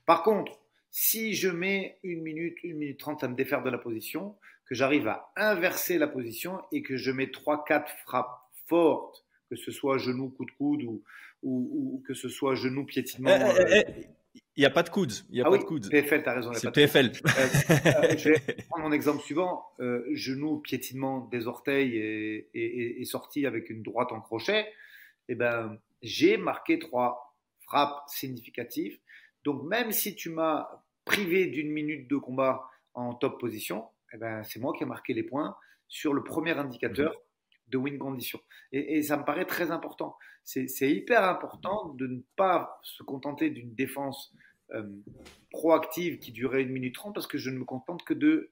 [0.05, 3.79] Par contre, si je mets une minute, une minute trente à me défaire de la
[3.79, 9.25] position, que j'arrive à inverser la position et que je mets trois, quatre frappes fortes,
[9.49, 11.03] que ce soit genou, coup de coude ou,
[11.43, 13.31] ou, que ce soit genou, piétinement.
[13.31, 14.07] Eh, eh, euh, eh,
[14.57, 15.13] il n'y a pas de coude.
[15.31, 15.91] Il y a ah pas oui, de coude.
[15.91, 16.53] PFL, tu as raison.
[16.53, 17.11] C'est PFL.
[17.11, 19.65] Euh, je vais prendre mon exemple suivant.
[19.81, 24.67] Euh, genou, piétinement des orteils et, et, et, sorti avec une droite en crochet.
[25.29, 28.99] Eh ben, j'ai marqué trois frappes significatives.
[29.45, 30.69] Donc, même si tu m'as
[31.05, 35.15] privé d'une minute de combat en top position, eh ben, c'est moi qui ai marqué
[35.15, 35.57] les points
[35.89, 37.15] sur le premier indicateur
[37.69, 38.41] de win condition.
[38.73, 40.17] Et, et ça me paraît très important.
[40.45, 44.35] C'est hyper important de ne pas se contenter d'une défense
[44.73, 44.83] euh,
[45.51, 48.51] proactive qui durait une minute trente parce que je ne me contente que de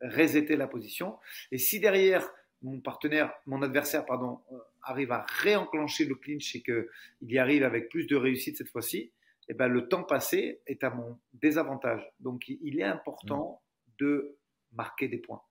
[0.00, 1.18] resetter la position.
[1.52, 2.28] Et si derrière
[2.62, 6.86] mon partenaire, mon adversaire, pardon, euh, arrive à réenclencher le clinch et qu'il
[7.22, 9.12] y arrive avec plus de réussite cette fois-ci,
[9.48, 12.08] eh ben, le temps passé est à mon désavantage.
[12.20, 13.62] Donc il est important
[13.98, 14.38] de
[14.72, 15.42] marquer des points.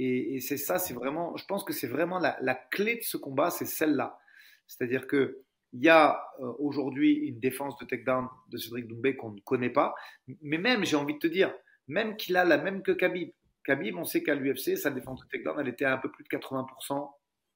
[0.00, 3.50] Et, c'est ça, c'est vraiment, je pense que c'est vraiment la, clé de ce combat,
[3.50, 4.18] c'est celle-là.
[4.66, 5.42] C'est-à-dire que
[5.74, 9.68] il y a euh, aujourd'hui une défense de takedown de Cédric Doumbé qu'on ne connaît
[9.68, 9.94] pas,
[10.40, 11.52] mais même, j'ai envie de te dire,
[11.88, 13.32] même qu'il a la même que Khabib.
[13.64, 16.24] Khabib, on sait qu'à l'UFC, sa défense de takedown, elle était à un peu plus
[16.24, 17.10] de 80%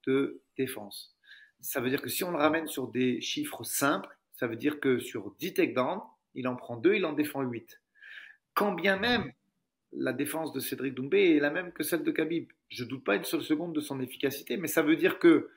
[0.09, 1.17] de défense.
[1.61, 4.81] Ça veut dire que si on le ramène sur des chiffres simples, ça veut dire
[4.81, 6.03] que sur 10 takedowns,
[6.35, 7.81] il en prend 2, il en défend 8.
[8.55, 9.33] Quand bien même
[9.93, 12.51] la défense de Cédric Doumbé est la même que celle de Khabib.
[12.71, 15.51] Je ne doute pas une seule seconde de son efficacité, mais ça veut dire que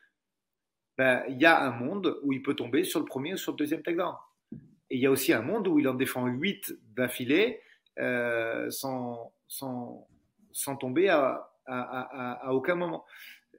[0.98, 3.54] ben, il y a un monde où il peut tomber sur le premier ou sur
[3.54, 4.16] le deuxième takedown.
[4.90, 7.62] Et il y a aussi un monde où il en défend 8 d'affilée
[8.00, 10.08] euh, sans, sans,
[10.52, 11.50] sans, tomber à,
[12.52, 13.06] aucun moment.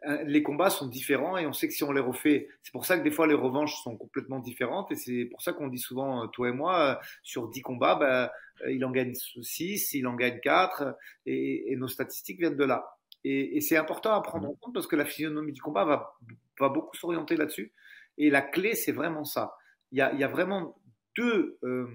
[0.06, 2.84] Euh, les combats sont différents et on sait que si on les refait, c'est pour
[2.86, 5.78] ça que des fois les revanches sont complètement différentes et c'est pour ça qu'on dit
[5.78, 8.30] souvent, euh, toi et moi, sur 10 combats, ben,
[8.64, 12.96] euh, il en gagne 6, il en gagne 4, et, nos statistiques viennent de là.
[13.24, 16.16] Et, c'est important à prendre en compte parce que la physionomie du combat va,
[16.60, 17.72] va beaucoup s'orienter là-dessus.
[18.18, 19.56] Et la clé, c'est vraiment ça.
[19.92, 20.78] Il y a, il y a vraiment
[21.16, 21.86] deux euh,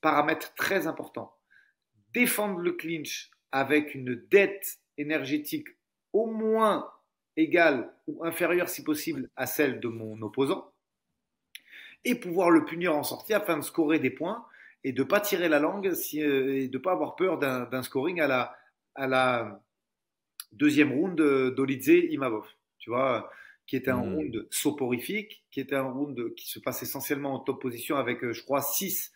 [0.00, 1.34] paramètres très importants.
[2.12, 5.68] Défendre le clinch avec une dette énergétique
[6.14, 6.90] au moins
[7.36, 10.72] égale ou inférieure si possible à celle de mon opposant
[12.04, 14.46] et pouvoir le punir en sortie afin de scorer des points
[14.84, 18.20] et de pas tirer la langue si, euh, et de pas avoir peur d'un scoring
[18.20, 18.56] à la,
[18.94, 19.60] à la
[20.52, 22.46] deuxième round d'Olidze Imavov,
[22.78, 23.30] tu vois,
[23.66, 24.14] qui était un mmh.
[24.14, 28.32] round soporifique, qui était un round qui se passe essentiellement en top position avec, euh,
[28.32, 29.10] je crois, 6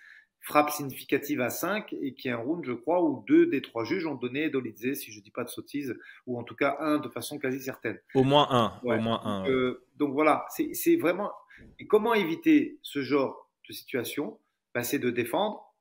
[0.48, 3.84] frappes significatives à 5 et qui est un round, je crois, où deux des trois
[3.84, 6.98] juges ont donné Dolidze, si je dis pas de sottises, ou en tout cas un
[6.98, 7.98] de façon quasi certaine.
[8.14, 9.40] Au moins un, au moins un.
[9.42, 11.30] Donc, euh, donc voilà, c'est vraiment.
[11.78, 14.38] Et comment éviter ce genre de situation?
[14.80, 15.74] C'est de défendre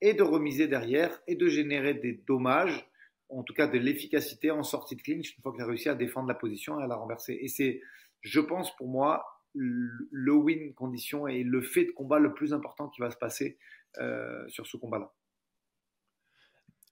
[0.00, 2.88] et de remiser derrière et de générer des dommages,
[3.28, 5.90] en tout cas de l'efficacité en sortie de clinch une fois que tu as réussi
[5.90, 7.38] à défendre la position et à la renverser.
[7.42, 7.82] Et c'est,
[8.22, 12.88] je pense pour moi, le win condition et le fait de combat le plus important
[12.88, 13.58] qui va se passer
[13.98, 15.12] euh, sur ce combat-là.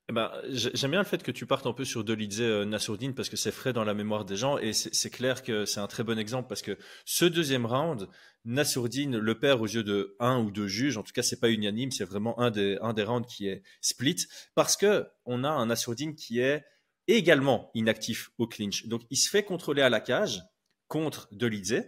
[0.09, 3.12] Eh ben, J'aime bien le fait que tu partes un peu sur Dolidze euh, Nassourdine
[3.14, 5.88] parce que c'est frais dans la mémoire des gens et c'est clair que c'est un
[5.88, 8.09] très bon exemple parce que ce deuxième round,
[8.45, 10.97] Nassourdine le perd aux yeux de un ou deux juges.
[10.97, 13.64] En tout cas, c'est pas unanime, c'est vraiment un des, un des rounds qui est
[13.81, 16.64] split parce que on a un Nassourdine qui est
[17.09, 18.87] également inactif au clinch.
[18.87, 20.42] Donc, il se fait contrôler à la cage
[20.88, 21.85] contre Dolidze.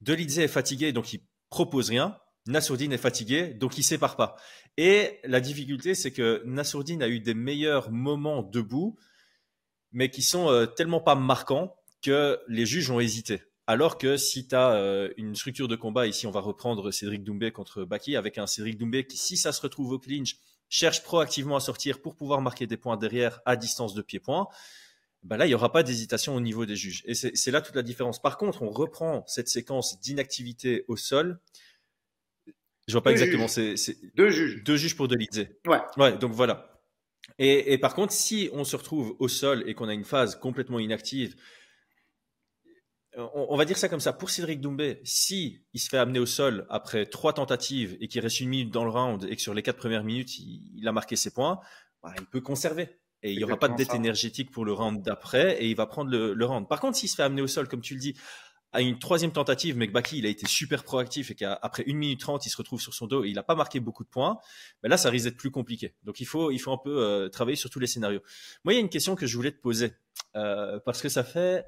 [0.00, 2.16] Dolidze est fatigué, donc il propose rien.
[2.46, 4.36] Nassourdine est fatigué, donc il sépare pas.
[4.76, 8.96] Et la difficulté, c'est que Nassourdine a eu des meilleurs moments debout,
[9.92, 13.42] mais qui sont euh, tellement pas marquants que les juges ont hésité.
[13.66, 17.22] Alors que si tu as euh, une structure de combat, ici on va reprendre Cédric
[17.22, 20.36] Doumbé contre Baki, avec un Cédric Doumbé qui, si ça se retrouve au clinch,
[20.68, 24.48] cherche proactivement à sortir pour pouvoir marquer des points derrière à distance de pied-point,
[25.22, 27.02] ben là, il n'y aura pas d'hésitation au niveau des juges.
[27.06, 28.22] Et c'est là toute la différence.
[28.22, 31.40] Par contre, on reprend cette séquence d'inactivité au sol
[32.86, 33.46] Je vois pas Deux exactement.
[33.48, 33.74] C'est
[34.16, 34.64] Deux juges.
[34.64, 35.60] deux juges pour Delizé.
[35.66, 35.80] Ouais.
[35.98, 36.80] Ouais, donc voilà.
[37.38, 40.36] Et, et par contre, si on se retrouve au sol et qu'on a une phase
[40.36, 41.36] complètement inactive,
[43.16, 44.12] on, on va dire ça comme ça.
[44.14, 48.22] Pour Cédric Doumbé, si il se fait amener au sol après trois tentatives et qu'il
[48.22, 50.88] reste une minute dans le round et que sur les quatre premières minutes, il, il
[50.88, 51.60] a marqué ses points,
[52.02, 52.88] bah, il peut conserver.
[53.22, 53.96] Et il n'y aura pas de dette ça.
[53.96, 56.66] énergétique pour le round d'après et il va prendre le, le round.
[56.68, 58.14] Par contre, s'il se fait amener au sol, comme tu le dis,
[58.72, 61.96] à une troisième tentative, mais que Baki, il a été super proactif et qu'après une
[61.96, 64.08] minute trente, il se retrouve sur son dos et il n'a pas marqué beaucoup de
[64.08, 64.38] points,
[64.82, 65.94] ben là, ça risque d'être plus compliqué.
[66.04, 68.20] Donc, il faut, il faut un peu euh, travailler sur tous les scénarios.
[68.64, 69.92] Moi, il y a une question que je voulais te poser
[70.36, 71.66] euh, parce que ça fait,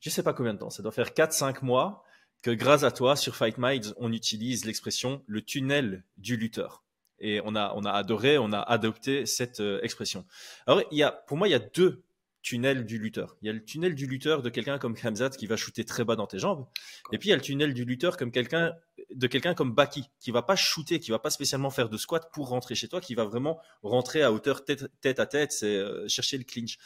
[0.00, 2.04] je sais pas combien de temps, ça doit faire 4-5 mois
[2.42, 6.83] que grâce à toi, sur Fight Minds, on utilise l'expression le tunnel du lutteur.
[7.20, 10.26] Et on a, on a adoré, on a adopté cette euh, expression.
[10.66, 12.02] Alors, il y a, pour moi, il y a deux
[12.44, 13.36] tunnels du lutteur.
[13.40, 16.04] Il y a le tunnel du lutteur de quelqu'un comme Hamzat qui va shooter très
[16.04, 16.66] bas dans tes jambes.
[17.10, 18.74] Et puis il y a le tunnel du lutteur comme quelqu'un
[19.14, 22.30] de quelqu'un comme Baki qui va pas shooter, qui va pas spécialement faire de squat
[22.32, 26.06] pour rentrer chez toi, qui va vraiment rentrer à hauteur tête, à tête, c'est euh,
[26.06, 26.78] chercher le clinch.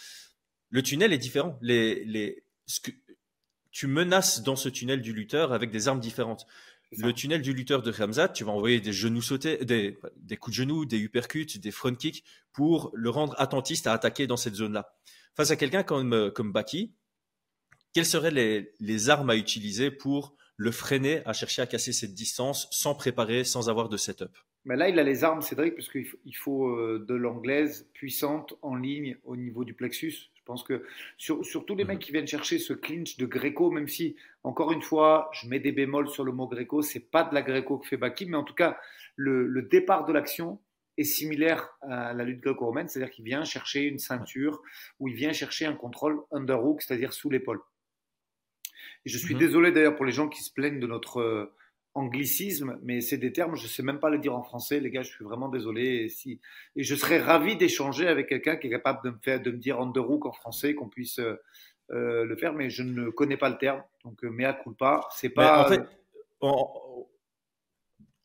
[0.70, 1.58] Le tunnel est différent.
[1.60, 2.44] Les, les,
[3.72, 6.46] tu menaces dans ce tunnel du lutteur avec des armes différentes.
[6.96, 10.56] Le tunnel du lutteur de Ramzat, tu vas envoyer des genoux sautés, des, des coups
[10.56, 14.54] de genoux, des uppercuts, des front kicks pour le rendre attentiste à attaquer dans cette
[14.54, 14.90] zone-là.
[15.36, 16.94] Face à quelqu'un comme, euh, comme Baki,
[17.92, 22.14] quelles seraient les, les armes à utiliser pour le freiner à chercher à casser cette
[22.14, 24.36] distance sans préparer, sans avoir de setup?
[24.64, 27.88] Mais là, il a les armes, Cédric, parce qu'il faut, il faut euh, de l'anglaise
[27.92, 30.30] puissante en ligne au niveau du plexus.
[30.48, 30.82] Je pense que
[31.18, 31.88] sur, sur tous les Mhm.
[31.88, 35.60] mecs qui viennent chercher ce clinch de Greco, même si, encore une fois, je mets
[35.60, 38.38] des bémols sur le mot Greco, c'est pas de la Greco que fait Baki, mais
[38.38, 38.80] en tout cas,
[39.14, 40.58] le, le départ de l'action
[40.96, 44.62] est similaire à la lutte gréco-romaine, c'est-à-dire qu'il vient chercher une ceinture
[45.00, 47.60] ou il vient chercher un contrôle underhook, c'est-à-dire sous l'épaule.
[49.04, 49.40] Et je suis Mhm.
[49.40, 51.52] désolé d'ailleurs pour les gens qui se plaignent de notre euh,
[51.98, 55.02] anglicisme, mais c'est des termes, je sais même pas les dire en français, les gars,
[55.02, 56.04] je suis vraiment désolé.
[56.04, 56.40] Et, si,
[56.76, 59.58] et je serais ravi d'échanger avec quelqu'un qui est capable de me faire, de me
[59.58, 61.36] dire underhook en français, qu'on puisse euh,
[61.90, 65.30] euh, le faire, mais je ne connais pas le terme, donc euh, mea culpa, c'est
[65.30, 65.62] pas.
[65.62, 65.82] en fait,
[66.40, 67.06] on,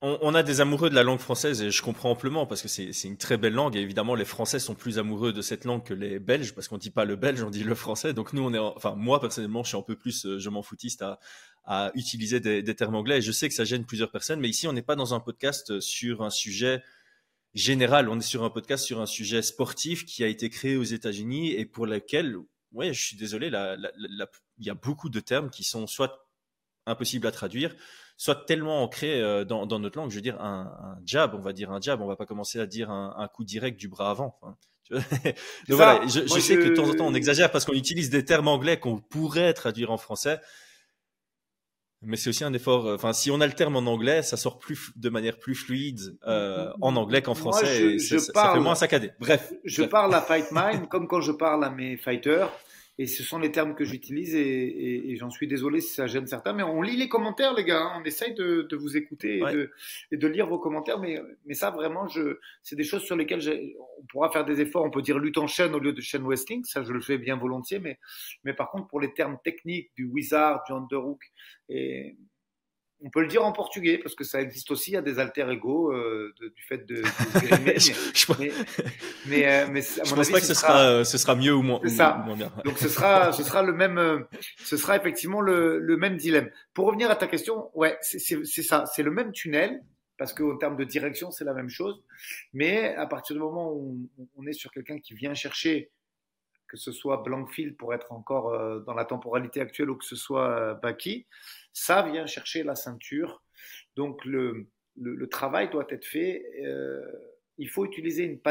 [0.02, 2.68] on- on a des amoureux de la langue française et je comprends amplement parce que
[2.68, 5.84] c'est une très belle langue et évidemment les Français sont plus amoureux de cette langue
[5.84, 8.14] que les Belges parce qu'on dit pas le belge, on dit le français.
[8.14, 10.62] Donc nous on est, en- enfin moi personnellement je suis un peu plus, je m'en
[10.62, 11.20] foutiste à,
[11.66, 14.50] à utiliser des, des termes anglais et je sais que ça gêne plusieurs personnes, mais
[14.50, 16.84] ici on n'est pas dans un podcast sur un sujet
[17.54, 20.84] général, on est sur un podcast sur un sujet sportif qui a été créé aux
[20.84, 22.38] États-Unis et pour lequel,
[22.72, 26.28] ouais, je suis désolé, il y a beaucoup de termes qui sont soit
[26.86, 27.76] impossibles à traduire,
[28.18, 30.10] soit tellement ancrés euh, dans, dans notre langue.
[30.10, 32.60] Je veux dire, un, un jab, on va dire un jab, on va pas commencer
[32.60, 34.38] à dire un, un coup direct du bras avant.
[34.42, 34.58] Enfin,
[34.90, 35.00] vois?
[35.68, 38.26] Donc voilà, je, sais que de temps en temps on exagère parce qu'on utilise des
[38.26, 40.42] termes anglais qu'on pourrait traduire en français.
[42.06, 42.86] Mais c'est aussi un effort.
[42.88, 45.56] euh, Enfin, si on a le terme en anglais, ça sort plus de manière plus
[45.56, 47.66] fluide euh, en anglais qu'en Moi, français.
[47.66, 49.12] je- et je ça, fait moins saccadé.
[49.20, 49.54] Bref.
[49.64, 49.90] Je bref.
[49.92, 52.50] parle à Fight Mind comme quand je parle à mes fighters.
[53.00, 56.06] Et ce sont les termes que j'utilise et, et- et j'en suis désolé si ça
[56.06, 56.54] gêne certains.
[56.54, 57.82] Mais on lit les commentaires, les gars.
[57.82, 58.00] hein.
[58.00, 59.52] On essaye de, de vous écouter et, Ouais.
[59.54, 59.72] de,
[60.12, 61.00] et de lire vos commentaires.
[61.00, 63.42] Mais, mais ça, vraiment, je, c'est des choses sur lesquelles
[64.00, 64.84] on pourra faire des efforts.
[64.86, 66.64] On peut dire lutte en chaîne au lieu de chaîne wrestling.
[66.66, 67.80] Ça, je le fais bien volontiers.
[67.80, 67.98] Mais,
[68.44, 71.24] mais par contre, pour les termes techniques du wizard, du underhook,
[71.70, 72.16] et
[73.06, 74.92] on peut le dire en portugais parce que ça existe aussi.
[74.92, 77.02] Il y a des alter ego euh, de- du fait de, de
[77.48, 77.92] grimer, je,
[78.40, 78.52] mais,
[79.28, 81.36] mais, euh, mais à je mon pense avis, pas que ce sera, euh, ce sera
[81.36, 82.20] mieux ou moins, C'est ou- ça.
[82.22, 82.52] ou moins bien.
[82.64, 84.20] donc ce sera, ce sera le même, euh,
[84.64, 86.50] ce sera effectivement le, le même dilemme.
[86.74, 88.20] Pour revenir à ta question, ouais, c'est
[88.64, 89.84] ça, c'est le même tunnel
[90.18, 92.02] parce qu'en termes de direction, c'est la même chose.
[92.54, 95.90] Mais à partir du moment où on, on est sur quelqu'un qui vient chercher,
[96.68, 100.76] que ce soit Blankfield pour être encore dans la temporalité actuelle ou que ce soit
[100.82, 101.28] Baki,
[101.74, 103.44] ça vient chercher la ceinture.
[103.96, 104.68] Donc le,
[105.30, 106.46] travail doit être fait.
[106.64, 107.02] euh,
[107.58, 108.42] il faut utiliser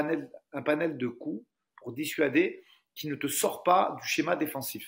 [0.52, 1.44] un panel de coups
[1.76, 4.86] pour dissuader qui ne te sort pas du schéma défensif.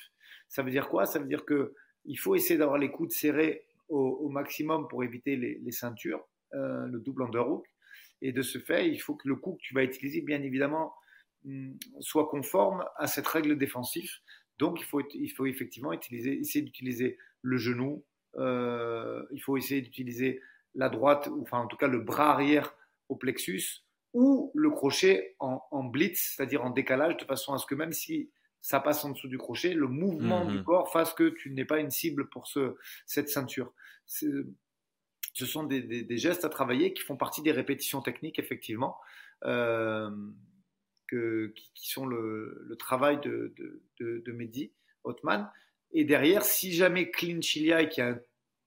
[0.48, 1.06] Ça veut dire quoi?
[1.06, 5.02] Ça veut dire que il faut essayer d'avoir les coudes serrés au, au maximum pour
[5.04, 7.66] éviter les, ceintures, euh, le double underhook.
[8.22, 10.94] Et de ce fait, il faut que le coup que tu vas utiliser, bien évidemment,
[11.44, 14.10] hum, soit conforme à cette règle défensive.
[14.58, 18.04] Donc, il faut, effectivement essayer d'utiliser le genou.
[18.38, 20.40] Euh, il faut essayer d'utiliser
[20.74, 22.74] la droite, ou enfin en tout cas le bras arrière
[23.08, 23.82] au plexus,
[24.12, 27.92] ou le crochet en, en blitz, c'est-à-dire en décalage, de façon à ce que même
[27.92, 28.30] si
[28.60, 30.50] ça passe en dessous du crochet, le mouvement Mhm.
[30.52, 32.76] du corps fasse que tu n'es pas une cible pour ce,
[33.06, 33.72] cette ceinture.
[35.34, 38.96] Ce sont des, des- des gestes à travailler qui font partie des répétitions techniques, effectivement,
[39.44, 40.10] euh,
[41.08, 44.72] que, qui, qui sont le, le travail de, de, de, de Mehdi
[45.02, 45.50] Othman.
[45.94, 48.18] Et derrière, si jamais clinch il y a un,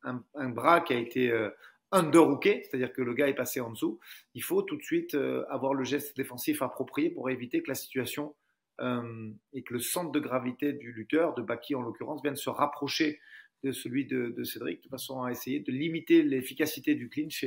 [0.03, 1.49] un- un bras qui a été euh,
[1.91, 3.99] underhooké, c'est-à-dire que le gars est passé en dessous,
[4.33, 7.75] il faut tout de suite euh, avoir le geste défensif approprié pour éviter que la
[7.75, 8.35] situation
[8.81, 12.49] euh, et que le centre de gravité du lutteur, de Baki en l'occurrence, vienne se
[12.49, 13.19] rapprocher
[13.63, 17.43] de celui de, Cédric, de façon à essayer de limiter l'efficacité du clinch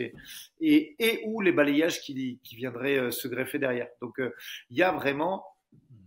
[0.61, 3.89] et, ou les balayages qui, qui viendraient euh, se greffer derrière.
[4.03, 4.21] Donc
[4.71, 5.45] il y a vraiment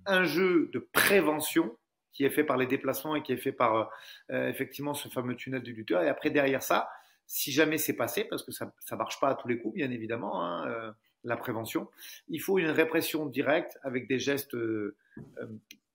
[0.06, 1.76] un jeu de prévention
[2.14, 3.90] qui est fait par les déplacements et qui est fait par
[4.30, 6.04] effectivement ce fameux tunnel du lutteur.
[6.04, 6.90] Et après derrière ça,
[7.26, 9.92] si jamais c'est passé, parce que ça ne marche pas à tous les coups, bien
[9.92, 10.92] évidemment, hein, euh,
[11.24, 11.90] la prévention,
[12.28, 14.96] il faut une répression directe avec des gestes euh,
[15.40, 15.48] euh,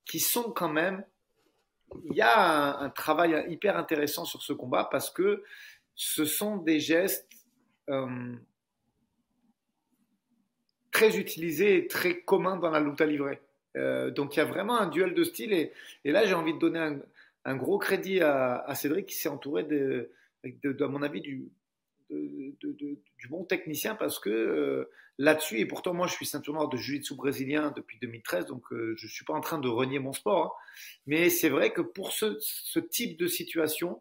[0.05, 1.05] qui sont quand même...
[2.11, 5.43] Il y a un, travail hyper intéressant sur ce combat parce que
[5.95, 7.27] ce sont des gestes
[10.91, 13.41] très utilisés et très communs dans la lutte à livrer.
[13.75, 15.73] Donc il y a vraiment un duel de style et,
[16.05, 16.99] là j'ai envie de donner
[17.45, 20.11] un, gros crédit à, Cédric qui s'est entouré de,
[20.45, 21.51] à mon avis, du,
[23.29, 27.15] bon technicien parce que euh, là-dessus, et pourtant moi je suis ceinture noire de jiu-jitsu
[27.15, 30.45] brésilien depuis 2013, donc euh, je ne suis pas en train de renier mon sport,
[30.45, 30.51] hein.
[31.07, 34.01] mais c'est vrai que pour ce, type de situation,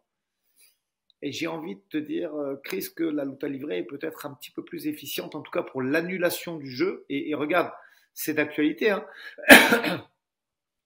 [1.20, 4.24] et j'ai envie de te dire, euh, Chris, que la lutte à livrer est peut-être
[4.26, 7.72] un petit peu plus efficiente, en tout cas pour l'annulation du jeu, et, regarde,
[8.18, 8.90] c'est d'actualité.
[8.90, 9.06] Hein.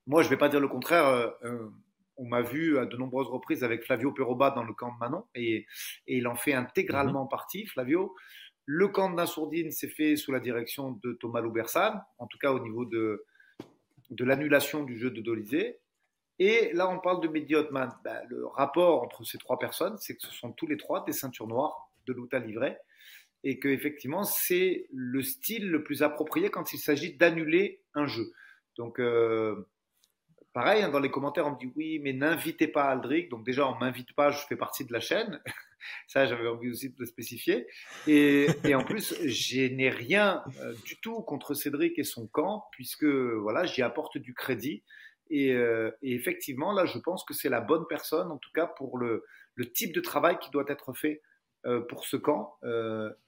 [0.07, 1.33] moi je ne vais pas dire le contraire
[2.18, 5.24] on m'a vu à de nombreuses reprises avec Flavio Peroba dans le camp de Manon
[5.35, 5.66] et,
[6.07, 7.30] il en fait intégralement mhm.
[7.30, 8.14] partie, Flavio.
[8.64, 12.53] Le camp de Nassourdine s'est fait sous la direction de Thomas Loubersan, en tout cas
[12.53, 13.24] au niveau de,
[14.11, 15.80] de l'annulation du jeu de Dolizé.
[16.39, 17.93] Et là, on parle de Mehdi Hotman.
[18.05, 21.12] Ben, le rapport entre ces trois personnes, c'est que ce sont tous les trois des
[21.12, 22.80] ceintures noires de l'outa livret
[23.45, 28.32] et que effectivement, c'est le style le plus approprié quand il s'agit d'annuler un jeu.
[28.76, 29.68] Donc, euh,
[30.53, 33.30] Pareil, hein, dans les commentaires, on me dit oui, mais n'invitez pas Aldric.
[33.30, 35.40] Donc déjà, on m'invite pas, je fais partie de la chaîne.
[36.07, 37.66] Ça, j'avais envie aussi de le spécifier.
[38.07, 43.05] Et, en plus, je n'ai rien euh, du tout contre Cédric et son camp, puisque
[43.05, 44.84] voilà, j'y apporte du crédit.
[45.32, 48.99] Euh, et, effectivement, là, je pense que c'est la bonne personne, en tout cas pour
[48.99, 49.24] le,
[49.74, 51.22] type de travail qui doit être fait
[51.89, 52.59] pour ce camp.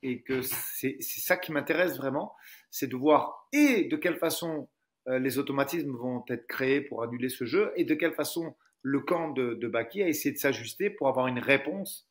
[0.02, 2.34] et que c'est ça qui m'intéresse vraiment,
[2.70, 4.68] c'est de voir et de quelle façon
[5.08, 9.00] euh, les automatismes vont être créés pour annuler ce jeu et de quelle façon le
[9.00, 12.08] camp de, de Baki a essayé de s'ajuster pour avoir une réponse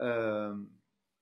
[0.00, 0.54] euh,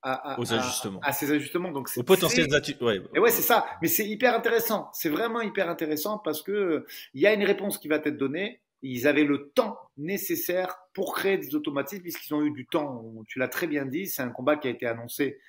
[0.03, 0.99] à, Aux ajustements.
[1.01, 1.71] À, ces ajustements.
[1.71, 2.47] Donc, Au potentiel
[2.81, 3.01] ouais.
[3.15, 3.65] Et ouais, c'est ça.
[3.81, 4.91] Mais c'est hyper intéressant.
[4.93, 6.85] C'est vraiment hyper intéressant parce que
[7.15, 8.61] il y a une réponse qui va être donnée.
[8.87, 13.03] Ils avaient le temps nécessaire pour créer des automatismes puisqu'ils ont eu du temps.
[13.27, 14.07] Tu l'as très bien dit.
[14.07, 15.39] C'est un combat qui a été annoncé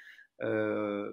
[0.40, 1.12] euh,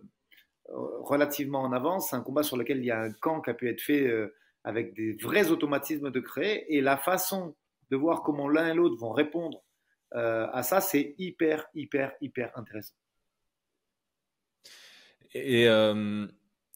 [0.69, 2.09] relativement en avance.
[2.09, 4.07] C'est un combat sur lequel il y a un camp qui a pu être fait
[4.07, 7.57] euh, avec des vrais automatismes de créer et la façon
[7.89, 9.61] de voir comment l'un et l'autre vont répondre
[10.15, 12.95] euh, à ça, c'est hyper, hyper, hyper intéressant.
[15.33, 15.67] Et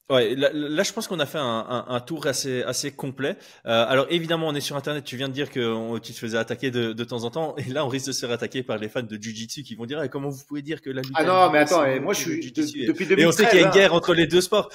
[0.09, 3.37] ouais, là, je pense qu'on a fait un, un, tour assez, assez complet.
[3.65, 5.03] Euh, alors évidemment, on est sur Internet.
[5.03, 7.71] Tu viens de dire que tu te faisais attaquer de, de, temps en temps, et
[7.71, 10.01] là, on risque de se faire attaquer par les fans de Jiu-Jitsu qui vont dire
[10.03, 11.13] eh, comment vous pouvez dire que la lutte.
[11.15, 13.19] Ah non, mais attends, moi je suis depuis 2013.
[13.19, 13.71] Et on sait qu'il y a une hein.
[13.71, 14.69] guerre entre les deux sports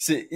[0.00, 0.28] c'est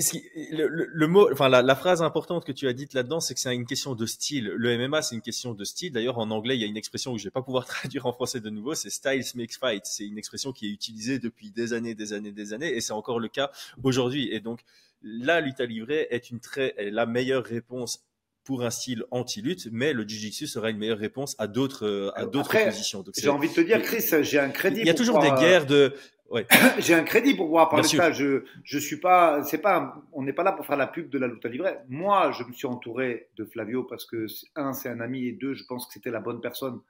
[0.51, 3.39] le, le, mot, enfin la, la, phrase importante que tu as dite là-dedans, c'est que
[3.39, 4.47] c'est une question de style.
[4.57, 5.93] Le MMA, c'est une question de style.
[5.93, 8.13] D'ailleurs, en anglais, il y a une expression que je vais pas pouvoir traduire en
[8.13, 9.87] français de nouveau, c'est styles makes fight.
[9.87, 12.93] C'est une expression qui est utilisée depuis des années, des années, des années, et c'est
[12.93, 13.53] encore le cas
[13.85, 14.35] aujourd'hui.
[14.35, 14.63] Et donc,
[15.01, 18.05] la lutte à livrer est une très, est la meilleure réponse
[18.43, 22.65] pour un style anti-lutte, mais le jiu-jitsu sera une meilleure réponse à d'autres à d'autres
[22.65, 23.05] positions.
[23.17, 24.81] J'ai envie de te dire, Chris, j'ai un crédit.
[24.81, 25.95] Il y a toujours des guerres de
[26.79, 28.11] J'ai un crédit pour pouvoir parler de ça.
[28.11, 31.19] Je, je suis pas, c'est pas, on n'est pas là pour faire la pub de
[31.19, 31.77] la lutte à livrer.
[31.89, 34.27] Moi, je me suis entouré de Flavio parce que
[34.57, 36.81] un, c'est un ami et deux, je pense que c'était la bonne personne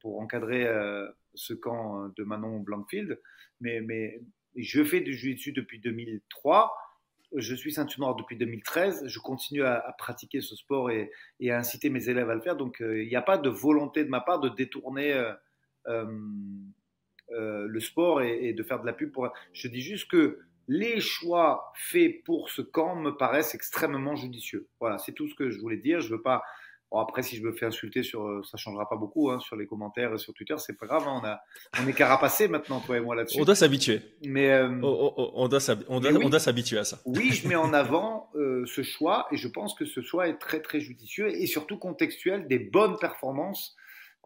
[0.00, 3.20] pour encadrer euh, ce camp de Manon Blankfield.
[3.60, 4.20] Mais, mais
[4.56, 6.74] je fais du jiu-jitsu depuis 2003.
[7.36, 9.06] Je suis ceinture noire depuis 2013.
[9.06, 12.56] Je continue à, pratiquer ce sport et, et, à inciter mes élèves à le faire.
[12.56, 16.04] Donc, euh, il n'y a pas de volonté de ma part de détourner euh,
[17.32, 19.28] euh euh, le sport et, de faire de la pub pour.
[19.52, 24.68] Je dis juste que les choix faits pour ce camp me paraissent extrêmement judicieux.
[24.78, 26.00] Voilà, c'est tout ce que je voulais dire.
[26.00, 26.42] Je veux pas.
[26.90, 29.54] Bon, après, si je me fais insulter sur, euh, ça changera pas beaucoup hein, sur
[29.54, 31.04] les commentaires et sur Twitter, c'est pas grave.
[31.06, 31.40] Hein, on a,
[31.80, 33.40] on est carapacé maintenant, toi et moi là-dessus.
[33.40, 34.00] On doit s'habituer.
[34.26, 35.60] Mais euh, on, doit
[36.40, 37.00] s'habituer à ça.
[37.04, 40.60] Oui, je mets en avant ce choix et je pense que ce choix est très
[40.60, 43.76] très judicieux et surtout contextuel des bonnes performances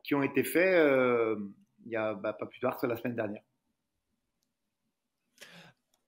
[0.03, 0.79] qui ont été faites
[1.85, 3.43] il n'y a bah, pas plus tard que la semaine dernière.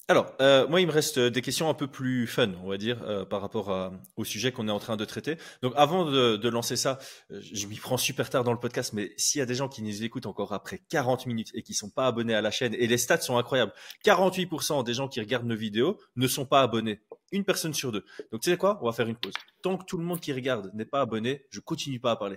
[0.08, 3.02] Alors, euh, moi, il me reste des questions un peu plus fun, on va dire,
[3.02, 5.36] euh, par rapport au sujet qu'on est en train de traiter.
[5.62, 7.00] Donc, avant de, lancer ça,
[7.32, 9.68] euh, je m'y prends super tard dans le podcast, mais s'il y a des gens
[9.68, 12.72] qui nous écoutent encore après 40 minutes et qui sont pas abonnés à la chaîne,
[12.74, 13.72] et les stats sont incroyables,
[14.04, 17.00] 48% des gens qui regardent nos vidéos ne sont pas abonnés.
[17.32, 18.04] Une personne sur deux.
[18.30, 18.78] Donc, tu sais quoi?
[18.82, 19.34] On va faire une pause.
[19.60, 22.36] Tant que tout le monde qui regarde n'est pas abonné, je continue pas à parler.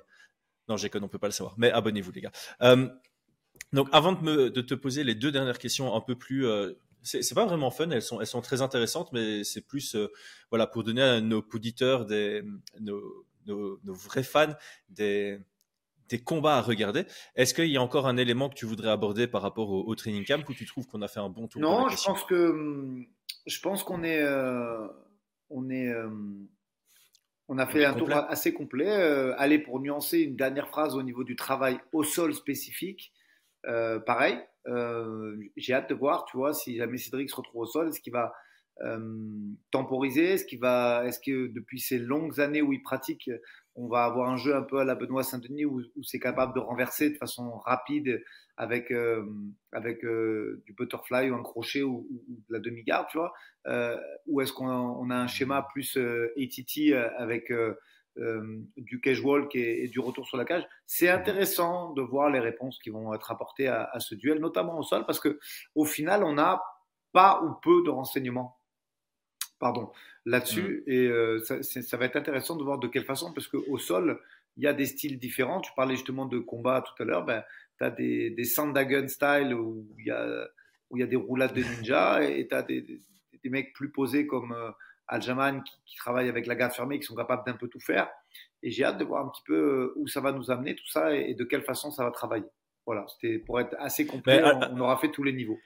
[0.69, 2.31] Non, j'ai on peut pas le savoir, mais abonnez-vous, les gars.
[3.73, 6.45] Donc, avant de, me, de te poser les deux dernières questions un peu plus
[7.03, 10.11] c'est pas vraiment fun, elles sont, elles sont très intéressantes, mais c'est plus euh,
[10.49, 12.43] voilà, pour donner à nos auditeurs, des,
[12.79, 14.53] nos, nos, vrais fans,
[14.89, 15.39] des,
[16.09, 17.05] des combats à regarder.
[17.35, 20.25] Est-ce qu'il y a encore un élément que tu voudrais aborder par rapport au, training
[20.25, 23.05] camp ou tu trouves qu'on a fait un bon tour Non, je pense que
[23.45, 24.87] je pense qu'on est, euh,
[25.49, 26.09] on est, euh,
[27.47, 28.91] on a fait un tour assez complet.
[29.37, 33.13] allez, pour nuancer une dernière phrase au niveau du travail au sol spécifique,
[33.63, 37.87] pareil, euh, j'ai hâte de voir, tu vois, si jamais Cédric se retrouve au sol,
[37.87, 38.33] est-ce qu'il va
[38.81, 38.99] euh,
[39.71, 43.29] temporiser Est-ce qu'il va, est-ce que depuis ces longues années où il pratique,
[43.75, 46.59] on va avoir un jeu un peu à la Benoît Saint-Denis où, c'est capable de
[46.59, 48.23] renverser de façon rapide
[48.57, 49.25] avec euh,
[49.71, 52.07] avec du butterfly ou un crochet ou,
[52.49, 53.33] de la demi-garde, tu vois?
[54.27, 57.51] Ou est-ce qu'on a, un schéma plus ATT avec
[58.19, 60.67] euh, du cage walk et, du retour sur la cage.
[60.85, 64.83] C'est intéressant de voir les réponses qui vont être apportées à, ce duel, notamment au
[64.83, 65.39] sol, parce que
[65.75, 66.61] au final, on n'a
[67.11, 68.59] pas ou peu de renseignements.
[69.59, 69.91] Pardon,
[70.25, 70.91] là-dessus, mm.
[70.91, 74.21] et euh, ça, va être intéressant de voir de quelle façon, parce qu'au sol,
[74.57, 75.61] il y a des styles différents.
[75.61, 77.43] Tu parlais justement de combat tout à l'heure, ben,
[77.77, 80.47] tu as des, des Sandagun style où il y a,
[80.89, 83.91] où il y a des roulades de ninja, et tu as des, des, mecs plus
[83.91, 84.71] posés comme euh,
[85.09, 88.09] Aljaman qui, qui travaille avec la garde fermée, qui sont capables d'un peu tout faire.
[88.63, 90.87] Et j'ai hâte de voir un petit peu euh, où ça va nous amener tout
[90.87, 92.45] ça et, de quelle façon ça va travailler.
[92.85, 95.59] Voilà, c'était pour être assez complet, on, aura fait tous les niveaux.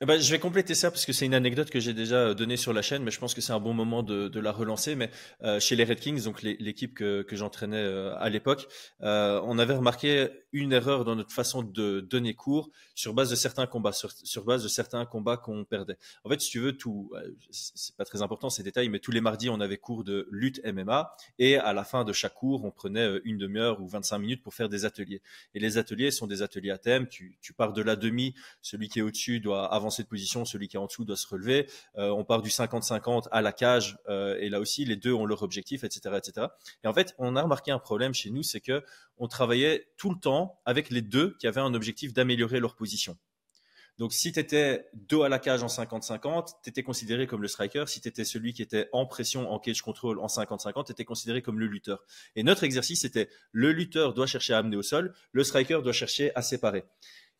[0.00, 2.34] Eh ben, je vais compléter ça parce que c'est une anecdote que j'ai déjà euh,
[2.34, 4.96] donnée sur la chaîne, mais je pense que c'est un bon moment de, la relancer.
[4.96, 5.08] Mais
[5.44, 8.66] euh, chez les Red Kings, donc l'équipe que, j'entraînais euh, à l'époque,
[9.00, 13.66] on avait remarqué une erreur dans notre façon de donner cours sur base de certains
[13.66, 15.96] combats, sur, base de certains combats qu'on perdait.
[16.24, 17.12] En fait, si tu veux, tout,
[17.50, 20.60] c'est pas très important ces détails, mais tous les mardis, on avait cours de lutte
[20.64, 24.42] MMA et à la fin de chaque cours, on prenait une demi-heure ou 25 minutes
[24.42, 25.22] pour faire des ateliers.
[25.54, 27.08] Et les ateliers sont des ateliers à thème.
[27.08, 30.68] Tu, tu pars de la demi, celui qui est au-dessus doit avoir de position, celui
[30.68, 31.68] qui est en dessous doit se relever.
[31.96, 35.26] Euh, on part du 50-50 à la cage, euh, et là aussi, les deux ont
[35.26, 36.48] leur objectif, etc., etc.
[36.82, 38.82] Et en fait, on a remarqué un problème chez nous, c'est que
[39.18, 43.16] on travaillait tout le temps avec les deux qui avaient un objectif d'améliorer leur position.
[43.98, 47.48] Donc, si tu étais dos à la cage en 50-50, tu étais considéré comme le
[47.48, 47.84] striker.
[47.86, 51.04] Si tu étais celui qui était en pression, en cage control en 50-50, tu étais
[51.04, 52.04] considéré comme le lutteur.
[52.34, 55.92] Et notre exercice, c'était le lutteur doit chercher à amener au sol, le striker doit
[55.92, 56.84] chercher à séparer.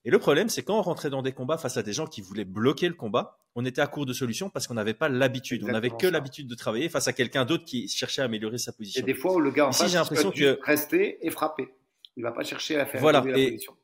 [0.05, 2.20] Et le problème, c'est quand on rentrait dans des combats face à des gens qui
[2.20, 5.64] voulaient bloquer le combat, on était à court de solutions parce qu'on n'avait pas l'habitude.
[5.64, 8.72] On n'avait que l'habitude de travailler face à quelqu'un d'autre qui cherchait à améliorer sa
[8.72, 9.00] position.
[9.00, 11.68] Et des fois où le gars en face, j'ai l'impression que rester et frapper.
[12.16, 13.22] Il va pas chercher à faire voilà.
[13.24, 13.74] la et, position.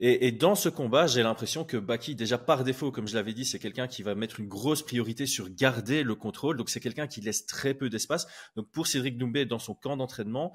[0.00, 3.32] Et, et, dans ce combat, j'ai l'impression que Baki, déjà par défaut, comme je l'avais
[3.32, 6.56] dit, c'est quelqu'un qui va mettre une grosse priorité sur garder le contrôle.
[6.56, 8.26] Donc c'est quelqu'un qui laisse très peu d'espace.
[8.56, 10.52] Donc pour Cédric Doumbé, dans son camp d'entraînement,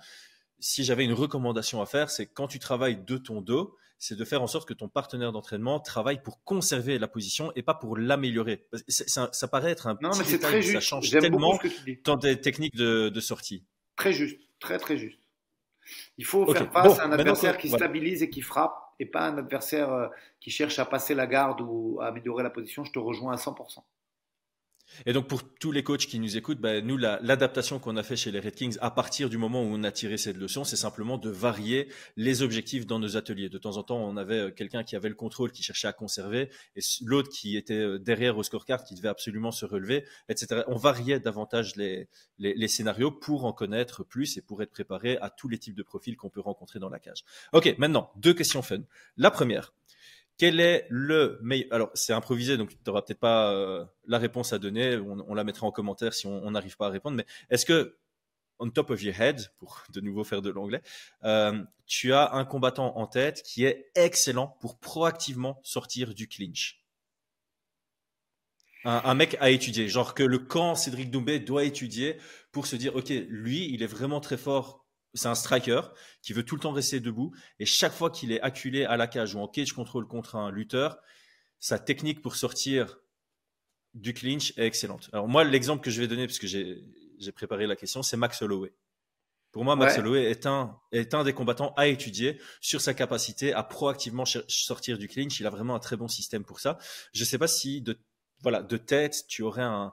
[0.60, 4.24] si j'avais une recommandation à faire, c'est quand tu travailles de ton dos, c'est de
[4.24, 7.98] faire en sorte que ton partenaire d'entraînement travaille pour conserver la position et pas pour
[7.98, 8.66] l'améliorer.
[8.88, 10.76] Ça, ça, paraît être un non, mais c'est très juste.
[10.76, 11.60] ça change tellement
[12.06, 13.66] dans des techniques de, sortie.
[13.98, 15.20] Très juste, très très juste.
[16.18, 19.38] Il faut faire face à un adversaire qui stabilise et qui frappe et pas un
[19.38, 20.08] adversaire euh,
[20.40, 22.84] qui cherche à passer la garde ou à améliorer la position.
[22.84, 23.80] Je te rejoins à 100%.
[25.06, 28.16] Et donc pour tous les coachs qui nous écoutent, ben, nous l'adaptation qu'on a fait
[28.16, 30.76] chez les Red Kings à partir du moment où on a tiré cette leçon, c'est
[30.76, 31.88] simplement de varier
[32.18, 33.50] les objectifs dans nos ateliers.
[33.50, 35.94] De temps en temps, on avait euh, quelqu'un qui avait le contrôle, qui cherchait à
[35.94, 40.64] conserver, et l'autre qui était euh, derrière au scorecard, qui devait absolument se relever, etc.
[40.68, 45.18] On variait davantage les, les, les scénarios pour en connaître plus et pour être préparé
[45.22, 47.24] à tous les types de profils qu'on peut rencontrer dans la cage.
[47.54, 48.82] Ok, maintenant deux questions fun.
[49.18, 49.74] La première,
[50.40, 54.54] quel est le meilleur Alors, c'est improvisé, donc tu n'auras peut-être pas euh, la réponse
[54.54, 54.96] à donner.
[54.96, 57.18] On, la mettra en commentaire si on n'arrive pas à répondre.
[57.18, 57.98] Mais est-ce que,
[58.58, 60.82] on top of your head, pour de nouveau faire de l'anglais,
[61.26, 66.86] euh, tu as un combattant en tête qui est excellent pour proactivement sortir du clinch?
[68.86, 72.16] Un, un, mec à étudier, genre que le camp Cédric Doumbé doit étudier
[72.54, 75.82] pour se dire, ok, lui, il est vraiment très fort c'est un striker
[76.22, 79.08] qui veut tout le temps rester debout et chaque fois qu'il est acculé à la
[79.08, 81.00] cage ou en cage control contre un lutteur,
[81.60, 83.00] sa technique pour sortir
[83.94, 85.10] du clinch est excellente.
[85.14, 88.42] Alors moi, l'exemple que je vais donner, parce que j'ai préparé la question, c'est Max
[88.42, 88.74] Holloway.
[89.52, 93.52] Pour moi, Max Holloway est un, est un des combattants à étudier sur sa capacité
[93.52, 95.40] à proactivement sortir du clinch.
[95.40, 96.78] Il a vraiment un très bon système pour ça.
[97.14, 97.98] Je ne sais pas si de,
[98.44, 99.92] voilà, de tête, tu aurais un,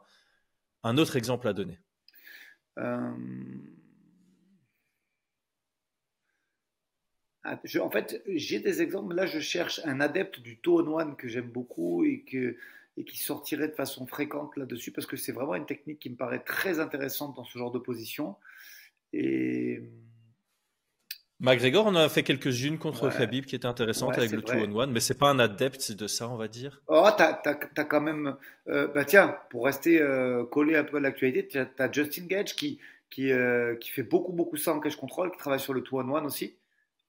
[0.82, 1.80] un autre exemple à donner.
[2.78, 3.14] Euh,
[7.49, 9.14] ah, en fait, j'ai des exemples.
[9.14, 12.57] Là, je cherche un adepte du two on one que j'aime beaucoup et, que,
[12.97, 16.16] et qui sortirait de façon fréquente là-dessus parce que c'est vraiment une technique qui me
[16.16, 18.34] paraît très intéressante dans ce genre de position.
[19.12, 19.80] Et
[21.38, 24.90] McGregor, on a fait quelques-unes contre Khabib qui étaient intéressantes avec le 2 on one,
[24.90, 26.82] mais c'est pas un adepte de ça, on va dire.
[26.88, 28.36] Oh, t'as as, quand même.
[28.68, 32.57] Euh, bah tiens, pour rester euh, collé un peu à l'actualité, tu as, Justin Gage
[32.57, 32.80] qui,
[33.11, 35.88] qui, euh, qui fait beaucoup, beaucoup ça en cash control, qui travaille sur le 2
[35.92, 36.28] on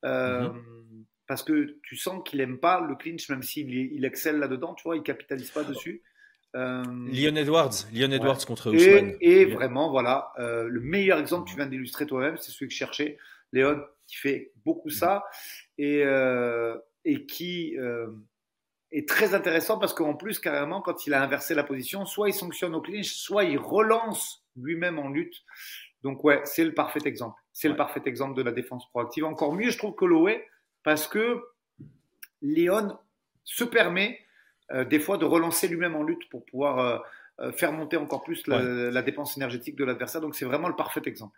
[0.04, 0.14] aussi.
[0.14, 1.06] Mhm.
[1.28, 4.84] Parce que tu sens qu'il aime pas le clinch, même s'il il excelle là-dedans, tu
[4.84, 6.02] vois, il capitalise pas dessus.
[6.54, 9.16] Leon Edwards, Leon Edwards contre Ousmane.
[9.20, 12.78] Et, vraiment, voilà, le meilleur exemple que tu viens d'illustrer toi-même, c'est celui que je
[12.78, 13.18] cherchais.
[13.52, 15.26] Léon qui fait beaucoup ça
[15.78, 18.08] et, euh, et qui euh,
[18.92, 22.34] est très intéressant parce qu'en plus, carrément, quand il a inversé la position, soit il
[22.34, 25.44] sanctionne au clinch, soit il relance lui-même en lutte.
[26.08, 27.40] Donc ouais, c'est le parfait exemple.
[27.52, 29.26] C'est le parfait exemple de la défense proactive.
[29.26, 30.46] Encore mieux, je trouve que Loé,
[30.84, 31.42] parce que
[32.42, 32.98] Léon
[33.44, 34.20] se permet
[34.72, 37.04] euh, des fois de relancer lui-même en lutte pour pouvoir
[37.56, 40.22] faire monter encore plus la dépense énergétique de l'adversaire.
[40.22, 41.38] Donc c'est vraiment le parfait exemple.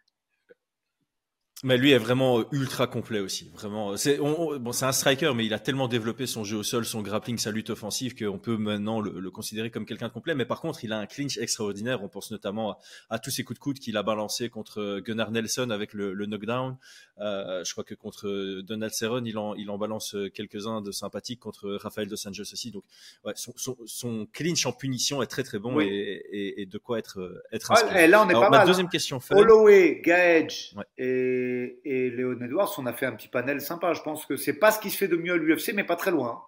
[1.64, 3.52] Mais lui est vraiment euh, ultra complet aussi.
[3.54, 6.86] Vraiment, c'est bon, c'est un striker, mais il a tellement développé son jeu au sol,
[6.86, 10.36] son grappling, sa lutte offensive qu'on peut maintenant le, considérer comme quelqu'un de complet.
[10.36, 12.02] Mais par contre, il a un clinch extraordinaire.
[12.02, 12.78] On pense notamment
[13.10, 16.14] à, tous ses coups de coude qu'il a balancé contre euh, Gunnar Nelson avec le,
[16.26, 16.78] knockdown.
[17.20, 21.42] Euh, je crois que contre Donald Cerrone, il en, il en balance quelques-uns de sympathiques
[21.42, 22.72] contre Rafael dos Anjos aussi.
[22.72, 22.86] Donc,
[23.26, 23.54] ouais, son,
[23.86, 27.74] son, clinch en punition est très très bon et, et, de quoi être être.
[27.96, 28.68] et là, on est pas ma mal.
[28.68, 28.90] Deuxième hein.
[28.90, 29.20] question.
[29.32, 31.49] Holloway, Gage et
[31.86, 33.94] et, Léon Edwards, on a fait un petit panel sympa.
[33.94, 35.96] Je pense que c'est pas ce qui se fait de mieux à l'UFC, mais pas
[35.96, 36.42] très loin.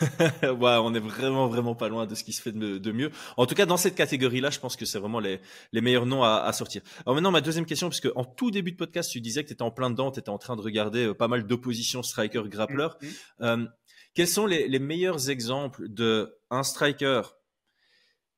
[0.42, 3.10] ouais, on est vraiment, vraiment pas loin de ce qui se fait de, mieux.
[3.36, 5.40] En tout cas, dans cette catégorie-là, je pense que c'est vraiment les,
[5.72, 6.82] meilleurs noms à, sortir.
[7.04, 9.54] Alors maintenant, ma deuxième question, puisque en tout début de podcast, tu disais que tu
[9.54, 12.88] étais en plein dedans, tu étais en train de regarder euh, pas mal d'oppositions striker-grappler.
[13.00, 13.42] Mm-hmm.
[13.42, 13.66] Euh,
[14.14, 17.22] quels sont les, les, meilleurs exemples de un striker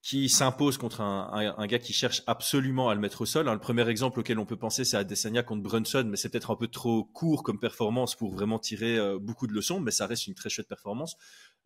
[0.02, 3.48] qui s'impose contre un, un, gars qui cherche absolument à le mettre au sol.
[3.48, 6.50] Hein, le premier exemple auquel on peut penser, c'est Adesanya contre Brunson, mais c'est peut-être
[6.50, 10.06] un peu trop court comme performance pour vraiment tirer euh, beaucoup de leçons, mais ça
[10.06, 11.16] reste une très chouette performance.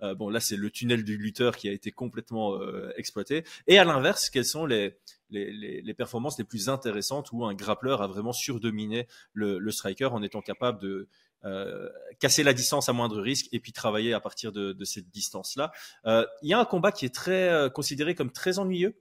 [0.03, 3.43] Euh, bon, là, c'est le tunnel du lutteur qui a été complètement euh, exploité.
[3.69, 4.99] Et à l'inverse, quelles sont les,
[5.31, 9.71] les, les, les, performances les plus intéressantes où un grappleur a vraiment surdominé le, le
[9.71, 11.09] striker en étant capable de
[11.45, 15.71] euh, casser la distance à moindre risque et puis travailler à partir de, cette distance-là.
[16.07, 18.99] Euh, il y a un combat qui est très euh, considéré comme très ennuyeux,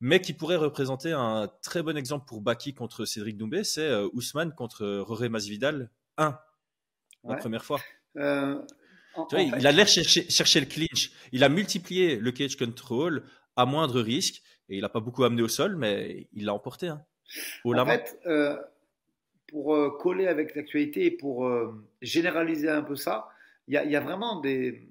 [0.00, 4.54] mais qui pourrait représenter un très bon exemple pour Baki contre Cédric Doumbé, c'est Ousmane
[4.54, 6.38] contre Roré Masvidal 1,
[7.24, 7.80] la première fois.
[8.16, 11.12] il a l'air chercher, chercher le clinch.
[11.32, 13.24] Il a multiplié le cage control
[13.56, 16.88] à moindre risque et il n'a pas beaucoup amené au sol, mais il l'a emporté.
[16.88, 17.04] Hein,
[17.64, 18.18] en fait,
[19.54, 23.28] pour euh, coller avec l'actualité et pour euh, généraliser un peu ça,
[23.68, 24.90] il y, a vraiment des,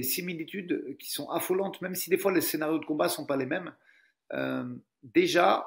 [0.00, 3.36] similitudes qui sont affolantes, même si des fois les scénarios de combat ne sont pas
[3.36, 3.74] les mêmes.
[4.32, 4.64] Euh,
[5.02, 5.66] déjà,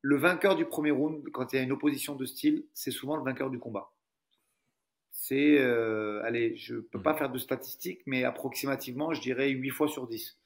[0.00, 3.16] le vainqueur du premier round, quand il y a une opposition de style, c'est souvent
[3.16, 3.92] le vainqueur du combat.
[5.10, 5.58] C'est,
[6.24, 10.06] allez, je ne peux pas faire de statistiques, mais approximativement, je dirais 8 fois sur
[10.08, 10.38] 10.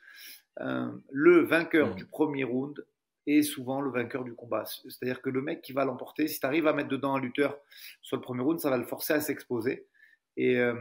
[0.59, 1.95] le vainqueur mmh.
[1.95, 2.85] du premier round
[3.27, 4.65] est souvent le vainqueur du combat.
[4.65, 7.59] C'est-à-dire que le mec qui va l'emporter, si tu arrives à mettre dedans un lutteur
[8.03, 9.87] sur le premier round, ça va le forcer à s'exposer.
[10.37, 10.75] Et, euh,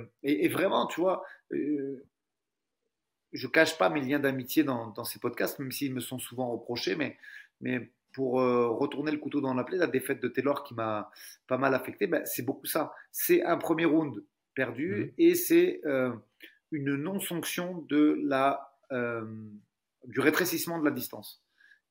[0.52, 2.04] vraiment, tu vois, euh,
[3.32, 6.96] je cache pas mes liens d'amitié dans, ces podcasts, même s'ils me sont souvent reprochés,
[6.96, 7.18] mais,
[7.62, 11.12] mais pour euh, retourner le couteau dans la plaie, la défaite de Taylor qui m'a
[11.48, 12.94] pas mal affecté, ben, c'est beaucoup ça.
[13.12, 14.24] C'est un premier round
[14.56, 15.22] perdu mmh.
[15.22, 15.82] et c'est
[16.72, 18.78] une non-sanction de la,
[20.06, 21.43] du rétrécissement de la distance.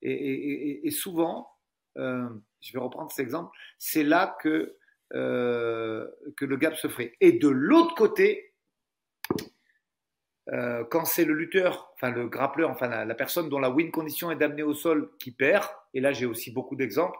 [0.03, 1.49] Et, souvent,
[1.97, 2.27] euh,
[2.61, 4.75] je vais reprendre cet exemple, c'est là que,
[5.13, 7.15] euh, que le gap se ferait.
[7.21, 8.53] Et de l'autre côté,
[10.51, 14.29] euh, quand c'est le lutteur, enfin le grappleur, enfin la, personne dont la win condition
[14.29, 17.17] est d'amener au sol qui perd, et là j'ai aussi beaucoup d'exemples,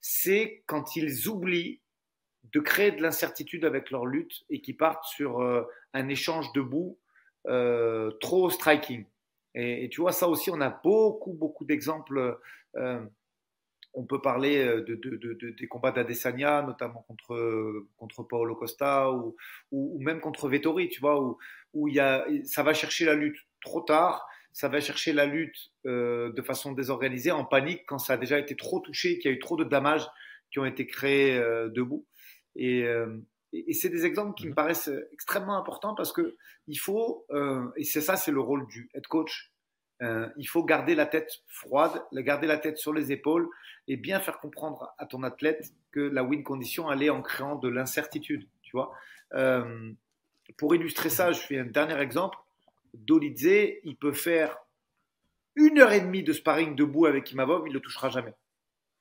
[0.00, 1.82] c'est quand ils oublient
[2.44, 5.40] de créer de l'incertitude avec leur lutte et qui partent sur
[5.92, 6.98] un échange debout
[8.20, 9.04] trop striking.
[9.56, 12.38] Et, tu vois, ça aussi, on a beaucoup, beaucoup d'exemples.
[12.76, 13.04] Euh,
[13.94, 19.34] on peut parler euh, de, des combats d'Adesanya, notamment contre, contre Paolo Costa ou,
[19.72, 21.38] ou, même contre Vettori, tu vois, où,
[21.72, 25.72] où y a, ça va chercher la lutte trop tard, ça va chercher la lutte
[25.86, 29.34] euh, de façon désorganisée, en panique, quand ça a déjà été trop touché, qu'il y
[29.34, 30.06] a eu trop de dommages
[30.50, 31.40] qui ont été créés
[31.74, 32.06] debout.
[32.56, 32.86] Et,
[33.54, 34.54] euh, et, c'est des exemples qui me mhm.
[34.54, 36.36] paraissent extrêmement importants parce que
[36.68, 37.26] il faut,
[37.76, 39.52] et c'est ça, c'est le rôle du head coach.
[40.00, 43.48] il faut garder la tête froide, garder la tête sur les épaules
[43.86, 47.54] et bien faire comprendre à ton athlète que la win condition, elle est en créant
[47.54, 48.48] de l'incertitude.
[48.62, 48.92] Tu vois.
[50.56, 52.36] pour illustrer ça, je fais un dernier exemple.
[52.94, 54.58] Dolidze, il peut faire
[55.56, 58.34] une heure et demie de sparring debout avec Imavov, il ne le touchera jamais.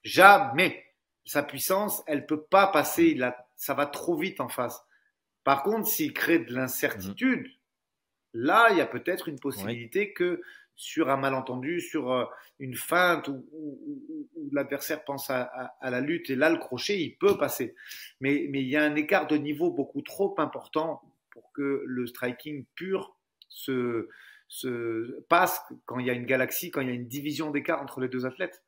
[0.04, 0.86] Jamais.
[1.26, 3.18] Sa puissance, elle peut pas passer,
[3.56, 4.86] ça va trop vite en face.
[5.44, 7.48] Par contre, s'il crée de l'incertitude,
[8.34, 10.42] là, il y a peut-être une possibilité que
[10.76, 12.26] sur un malentendu, sur euh,
[12.60, 13.46] une feinte où,
[14.52, 17.76] l'adversaire pense à, la lutte et là, le crochet, il peut passer.
[18.20, 22.08] Mais, mais il y a un écart de niveau beaucoup trop important pour que le
[22.08, 23.16] striking pur
[23.48, 24.10] se,
[24.48, 27.82] se passe quand il y a une galaxie, quand il y a une division d'écart
[27.82, 28.64] entre les deux athlètes.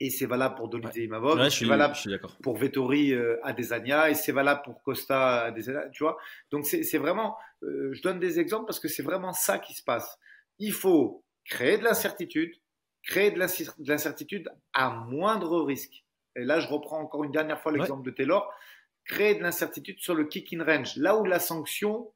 [0.00, 1.04] Et c'est valable pour Dolidze ouais.
[1.04, 1.96] Imavov, c'est valable
[2.42, 6.16] pour Vettori euh, Adesanya et c'est valable pour Costa Adesanya, tu vois.
[6.52, 9.82] Donc c'est vraiment, euh, je donne des exemples parce que c'est vraiment ça qui se
[9.82, 10.18] passe.
[10.58, 12.54] Il faut créer de l'incertitude,
[13.02, 16.04] créer de l'incertitude à moindre risque.
[16.36, 18.52] Et là, je reprends encore une dernière fois l'exemple de Taylor.
[19.04, 22.12] Créer de l'incertitude sur le kick in range, là où la sanction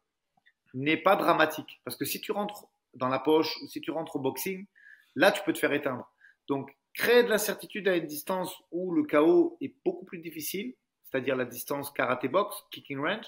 [0.74, 1.80] n'est pas dramatique.
[1.85, 4.66] Parce que si tu rentres dans la poche ou si tu rentres au boxing,
[5.14, 6.11] là, tu peux te faire éteindre.
[6.49, 10.74] Donc, créer de l'incertitude à une distance où le chaos est beaucoup plus difficile,
[11.05, 13.26] c'est-à-dire la distance karaté-box, kicking range,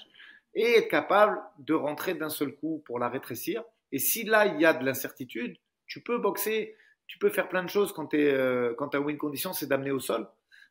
[0.53, 3.63] et être capable de rentrer d'un seul coup pour la rétrécir.
[3.91, 6.75] Et si là, il y a de l'incertitude, tu peux boxer,
[7.07, 9.99] tu peux faire plein de choses quand tu euh, quand win condition, c'est d'amener au
[9.99, 10.27] sol.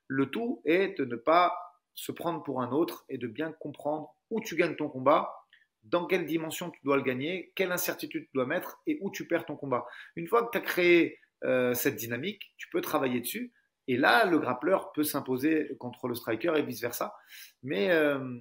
[0.09, 1.55] Le tout est de ne pas
[1.95, 5.33] se prendre pour un autre et de bien comprendre où tu gagnes ton combat
[5.85, 9.27] dans quelle dimension tu dois le gagner, quelle incertitude tu dois mettre et où tu
[9.27, 9.87] perds ton combat.
[10.17, 13.53] Une fois que tu as créé euh, cette dynamique, tu peux travailler dessus.
[13.87, 17.15] Et là, le grappleur peut s'imposer contre le striker et vice-versa.
[17.63, 18.39] Mais euh,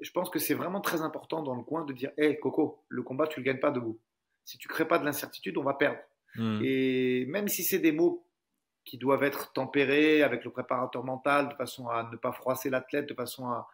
[0.00, 3.02] je pense que c'est vraiment très important dans le coin de dire Hé, Coco, le
[3.02, 4.00] combat, tu ne le gagnes pas debout.
[4.44, 6.00] Si tu ne crées pas de l'incertitude, on va perdre.
[6.34, 6.60] Hmm.
[6.64, 8.26] Et même si c'est des mots
[8.84, 13.08] qui doivent être tempérés avec le préparateur mental, de façon à ne pas froisser l'athlète,
[13.08, 13.68] de façon à,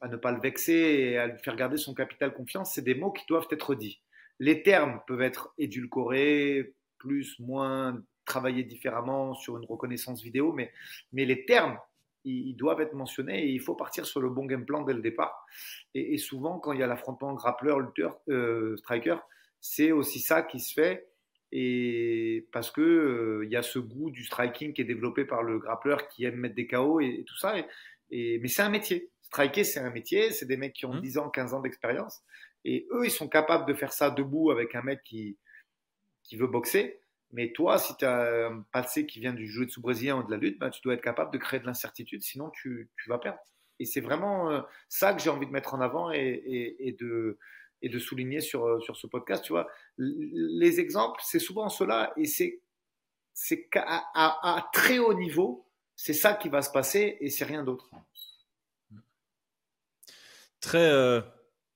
[0.00, 2.96] à ne pas le vexer et à lui faire garder son capital confiance, c'est des
[2.96, 4.00] mots qui doivent être dits.
[4.40, 10.72] Les termes peuvent être édulcorés, plus, moins, travaillés différemment sur une reconnaissance vidéo, mais,
[11.12, 11.78] mais les termes,
[12.24, 15.00] ils, doivent être mentionnés et il faut partir sur le bon game plan dès le
[15.00, 15.46] départ.
[15.94, 19.16] Et, souvent, quand il y a l'affrontement grappleur-lutteur, euh, striker,
[19.60, 21.08] c'est aussi ça qui se fait.
[21.50, 25.42] Et parce que euh, il y a ce goût du striking qui est développé par
[25.42, 27.54] le grappleur qui aime mettre des KO et, tout ça.
[28.10, 29.10] Et, mais c'est un métier.
[29.22, 31.20] Striker, c'est un métier, c'est des mecs qui ont 10 mmh.
[31.20, 32.20] ans, 15 ans d'expérience.
[32.64, 35.38] Et eux, ils sont capables de faire ça debout avec un mec qui,
[36.28, 37.00] qui veut boxer.
[37.32, 40.22] Mais toi, si tu as un passé qui vient du jeu de sous brésilien ou
[40.22, 43.18] de la lutte, ben, tu dois être capable de créer de l'incertitude, sinon tu, vas
[43.18, 43.38] perdre.
[43.80, 48.40] Et c'est vraiment euh, ça que j'ai envie de mettre en avant et, de, souligner
[48.40, 49.44] sur, euh, sur ce podcast.
[49.44, 49.68] Tu vois,
[49.98, 52.60] les exemples, c'est souvent cela et c'est
[53.40, 55.64] c'est à, à, très haut niveau,
[55.94, 57.88] c'est ça qui va se passer et c'est rien d'autre.
[60.60, 61.20] Très, euh,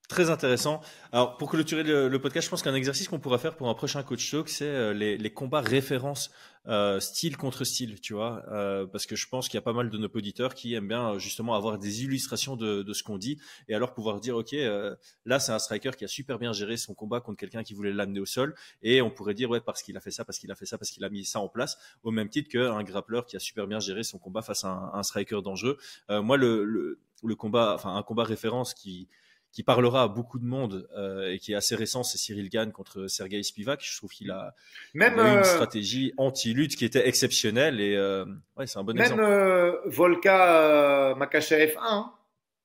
[0.07, 0.81] très intéressant.
[1.11, 4.03] Alors, pour clôturer le, podcast, je pense qu'un exercice qu'on pourra faire pour un prochain
[4.03, 6.31] coach talk, c'est euh, les, combats références
[6.67, 9.73] euh, style contre style, tu vois, euh, parce que je pense qu'il y a pas
[9.73, 13.39] mal de nos auditeurs qui aiment bien justement avoir des illustrations de, ce qu'on dit
[13.67, 14.55] et alors pouvoir dire, ok,
[15.25, 17.91] là c'est un striker qui a super bien géré son combat contre quelqu'un qui voulait
[17.91, 20.51] l'amener au sol et on pourrait dire, ouais, parce qu'il a fait ça, parce qu'il
[20.51, 23.25] a fait ça, parce qu'il a mis ça en place, au même titre qu'un grappleur
[23.25, 25.77] qui a super bien géré son combat face à un, striker dangereux.
[26.09, 26.63] moi, le,
[27.23, 29.09] le combat, enfin un combat référence qui
[29.53, 32.71] qui parlera à beaucoup de monde euh, et qui est assez récent, c'est Cyril Gann
[32.71, 33.81] contre Sergei Spivak.
[33.83, 34.55] Je trouve qu'il a,
[34.95, 38.25] Même, une euh, stratégie anti-lutte qui était exceptionnelle et euh,
[38.57, 39.21] ouais, c'est un bon exemple.
[39.21, 42.11] Même Volka Makachev 1,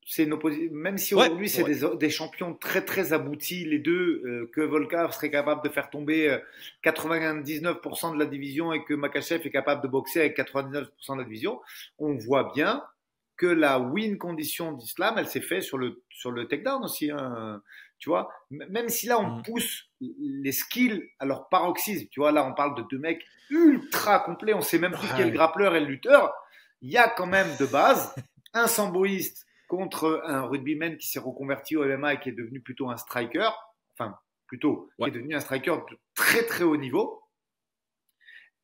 [0.03, 0.27] c'est
[0.71, 5.29] même si aujourd'hui c'est des, des, champions très très aboutis les deux, que Volka serait
[5.29, 6.39] capable de faire tomber
[6.83, 11.23] 99% de la division et que Makachev est capable de boxer avec 99% de la
[11.23, 11.61] division,
[11.99, 12.83] on voit bien
[13.39, 17.09] que la win condition d'Islam, elle s'est faite sur le, sur le takedown aussi.
[17.09, 17.63] Hein,
[17.97, 19.43] tu vois, même si là, on mm.
[19.43, 22.07] pousse les skills à leur paroxysme.
[22.11, 24.53] Tu vois, là, on parle de deux mecs ultra complets.
[24.53, 26.33] On sait même plus quel grappleur et le lutteur.
[26.81, 28.13] Il y a quand même de base
[28.53, 32.89] un samboïste contre un rugbyman qui s'est reconverti au MMA et qui est devenu plutôt
[32.89, 33.49] un striker.
[33.93, 34.17] Enfin,
[34.47, 37.23] plutôt, qui est devenu un striker de très très haut niveau.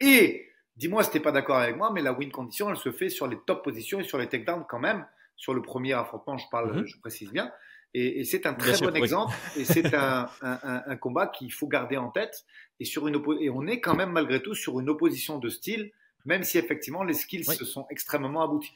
[0.01, 2.91] Et Dis-moi si tu n'es pas d'accord avec moi, mais la win condition, elle se
[2.91, 5.05] fait sur les top positions et sur les takedowns quand même.
[5.38, 6.86] Sur le premier affrontement, je parle, mhm.
[6.86, 7.51] je précise bien.
[7.93, 9.34] Et, c'est un très bon exemple.
[9.57, 12.45] Et c'est un, un, combat qu'il faut garder en tête.
[12.82, 15.91] Et, sur une et on est quand même malgré tout sur une opposition de style,
[16.26, 18.76] même si effectivement les skills se sont extrêmement aboutis.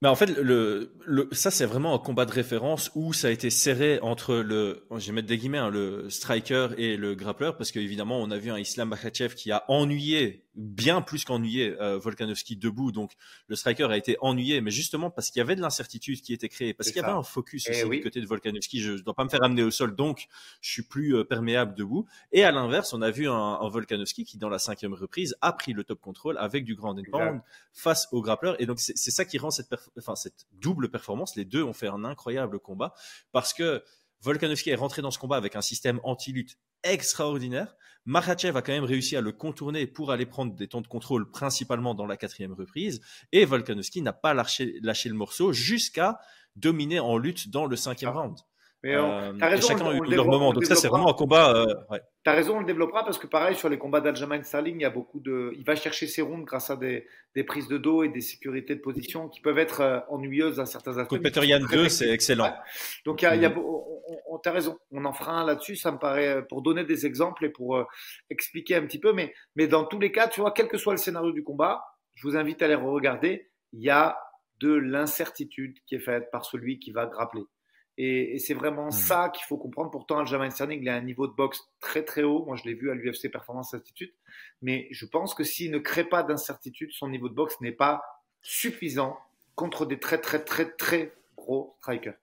[0.00, 3.30] Mais en fait, le, le ça c'est vraiment un combat de référence où ça a
[3.30, 7.56] été serré entre le, je vais mettre des guillemets, hein, le striker et le grappleur,
[7.56, 11.98] parce qu'évidemment on a vu un Islam Makhachev qui a ennuyé bien plus qu'ennuyé euh,
[11.98, 12.92] Volkanovski debout.
[12.92, 13.12] Donc
[13.46, 16.48] le striker a été ennuyé, mais justement parce qu'il y avait de l'incertitude qui était
[16.48, 18.80] créée, parce qu'il y avait un focus eh aussi du côté de Volkanovski.
[18.80, 20.26] Je ne dois pas me faire amener au sol, donc
[20.60, 22.06] je suis plus euh, perméable debout.
[22.32, 25.52] Et à l'inverse, on a vu un, un, Volkanovski qui, dans la cinquième reprise, a
[25.52, 27.40] pris le top control avec du grand pound
[27.72, 28.60] face au grappleur.
[28.60, 31.36] Et donc c'est ça qui rend cette, enfin, cette double performance.
[31.36, 32.94] Les deux ont fait un incroyable combat
[33.30, 33.82] parce que
[34.22, 37.76] Volkanovski est rentré dans ce combat avec un système anti-lutte extraordinaire.
[38.08, 41.30] Makhachev a quand même réussi à le contourner pour aller prendre des temps de contrôle,
[41.30, 43.02] principalement dans la quatrième reprise.
[43.32, 46.18] Et Volkanovski n'a pas lâché, lâché, le morceau jusqu'à
[46.56, 48.20] dominer en lutte dans le cinquième ah.
[48.20, 48.38] round.
[48.84, 50.52] Mais euh, raison, chacun a eu leur moment.
[50.52, 51.52] Donc ça, c'est vraiment un combat.
[51.52, 52.00] Euh, ouais.
[52.24, 54.82] Tu as raison, on le développera parce que pareil, sur les combats d'Aljamain Sterling, il
[54.82, 55.52] y a beaucoup de.
[55.56, 57.04] Il va chercher ses rounds grâce à des,
[57.34, 60.66] des, prises de dos et des sécurités de position qui peuvent être euh, ennuyeuses à
[60.66, 61.10] certains aspects.
[61.10, 62.54] Contre Peter Yan 2, c'est excellent.
[63.04, 63.58] Donc, il y a, y a, mm.
[63.58, 65.74] on, as raison, on en fera un là-dessus.
[65.74, 67.84] Ça me paraît euh, pour donner des exemples et pour euh,
[68.30, 69.12] expliquer un petit peu.
[69.12, 71.82] Mais, mais dans tous les cas, tu vois, quel que soit le scénario du combat,
[72.14, 73.50] je vous invite à les regarder.
[73.72, 74.16] Il y a
[74.60, 77.42] de l'incertitude qui est faite par celui qui va grappler.
[78.00, 78.92] Et, c'est vraiment mmh.
[78.92, 79.90] ça qu'il faut comprendre.
[79.90, 82.44] Pourtant, Aljamain Sterling, il a un niveau de boxe très très haut.
[82.46, 84.14] Moi, je l'ai vu à l'UFC Performance Institute.
[84.62, 88.02] Mais je pense que s'il ne crée pas d'incertitude, son niveau de boxe n'est pas
[88.40, 89.18] suffisant
[89.56, 92.14] contre des très très très très gros strikers.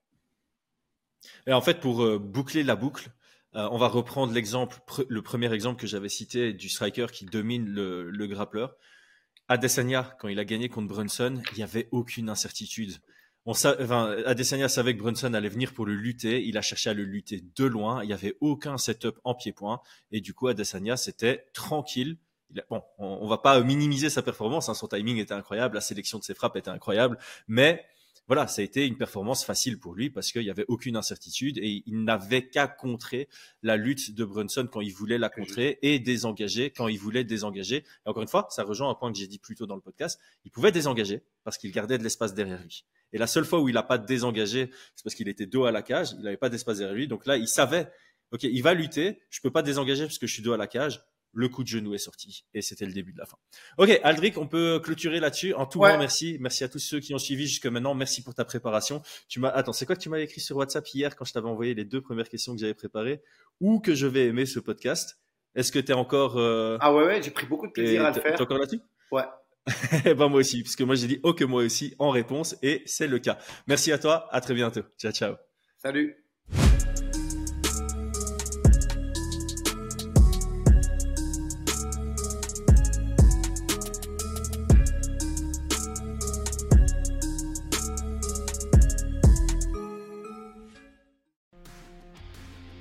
[1.45, 3.09] Et en fait, pour euh, boucler la boucle,
[3.55, 4.77] euh, on va reprendre l'exemple,
[5.09, 8.77] le premier exemple que j'avais cité du striker qui domine le, le grappleur.
[9.49, 12.93] Adesanya, quand il a gagné contre Brunson, il n'y avait aucune incertitude
[13.45, 16.43] on enfin, Adesanya savait que Brunson allait venir pour le lutter.
[16.43, 18.03] Il a cherché à le lutter de loin.
[18.03, 19.81] Il n'y avait aucun setup en pied-point.
[20.11, 22.17] Et du coup, Adesanya, c'était tranquille.
[22.69, 24.67] bon, on, on, va pas minimiser sa performance.
[24.69, 24.73] Hein.
[24.73, 25.75] Son timing était incroyable.
[25.75, 27.19] La sélection de ses frappes était incroyable.
[27.47, 27.85] Mais
[28.27, 31.59] voilà, ça a été une performance facile pour lui parce qu'il n'y avait aucune incertitude
[31.59, 33.29] et il n'avait qu'à contrer
[33.61, 37.77] la lutte de Brunson quand il voulait la contrer et désengager quand il voulait désengager.
[37.77, 39.81] Et encore une fois, ça rejoint un point que j'ai dit plus tôt dans le
[39.81, 40.19] podcast.
[40.43, 42.83] Il pouvait désengager parce qu'il gardait de l'espace derrière lui.
[43.15, 45.71] Et la seule fois où il n'a pas désengagé, c'est parce qu'il était dos à
[45.71, 47.07] la cage, il n'avait pas d'espace derrière lui.
[47.07, 47.89] Donc là, il savait,
[48.33, 50.67] ok, il va lutter, je peux pas désengager parce que je suis dos à la
[50.67, 51.01] cage.
[51.31, 53.37] Le coup de genou est sorti et c'était le début de la fin.
[53.77, 55.53] Ok, Aldric, on peut clôturer là-dessus.
[55.53, 57.93] En tout cas, merci, merci à tous ceux qui ont suivi jusque maintenant.
[57.93, 59.01] Merci pour ta préparation.
[59.29, 61.47] Tu m'as, attends, c'est quoi que tu m'avais écrit sur WhatsApp hier quand je t'avais
[61.47, 63.21] envoyé les deux premières questions que j'avais préparées?
[63.61, 65.19] Ou que je vais aimer ce podcast?
[65.55, 68.11] Est-ce que tu es encore euh, Ah ouais, ouais, j'ai pris beaucoup de plaisir à
[68.11, 68.35] le faire.
[68.35, 68.81] es encore là-dessus?
[69.11, 69.23] Ouais.
[70.05, 73.07] Eh ben moi aussi, puisque moi j'ai dit ok moi aussi en réponse et c'est
[73.07, 73.37] le cas.
[73.67, 74.83] Merci à toi, à très bientôt.
[74.97, 75.35] Ciao ciao.
[75.77, 76.24] Salut.